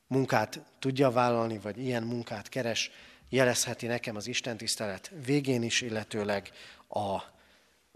munkát 0.08 0.60
tudja 0.80 1.12
vállalni, 1.12 1.60
vagy 1.62 1.80
ilyen 1.80 2.04
munkát 2.04 2.50
keres, 2.50 2.92
jelezheti 3.30 3.86
nekem 3.86 4.16
az 4.16 4.28
Isten 4.28 4.58
tisztelet 4.58 5.12
végén 5.26 5.64
is, 5.64 5.82
illetőleg 5.82 6.52
a 6.90 7.34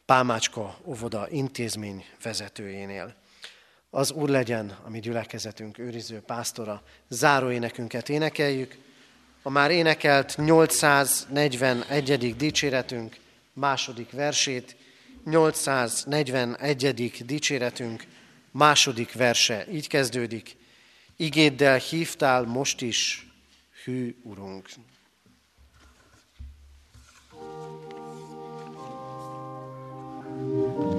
Pálmácska 0.10 0.78
óvoda 0.86 1.28
intézmény 1.30 2.06
vezetőjénél. 2.24 3.16
Az 3.90 4.12
Úr 4.12 4.30
legyen 4.30 4.78
a 4.84 4.90
mi 4.90 5.00
gyülekezetünk 5.00 5.78
őriző 5.78 6.20
pásztora, 6.20 6.84
záróénekünket 7.08 8.10
énekeljük, 8.10 8.78
a 9.42 9.50
már 9.50 9.72
énekelt 9.72 10.38
841. 10.38 12.36
dicséretünk 12.36 13.16
második 13.54 14.12
versét, 14.12 14.76
841. 15.26 17.26
dicséretünk 17.26 18.04
második 18.52 19.14
verse 19.14 19.66
így 19.72 19.88
kezdődik. 19.88 20.56
Igéddel 21.16 21.78
hívtál 21.78 22.44
most 22.44 22.82
is, 22.82 23.28
hű 23.84 24.16
Urunk. 24.24 24.70
Mm-hmm. 30.40 30.99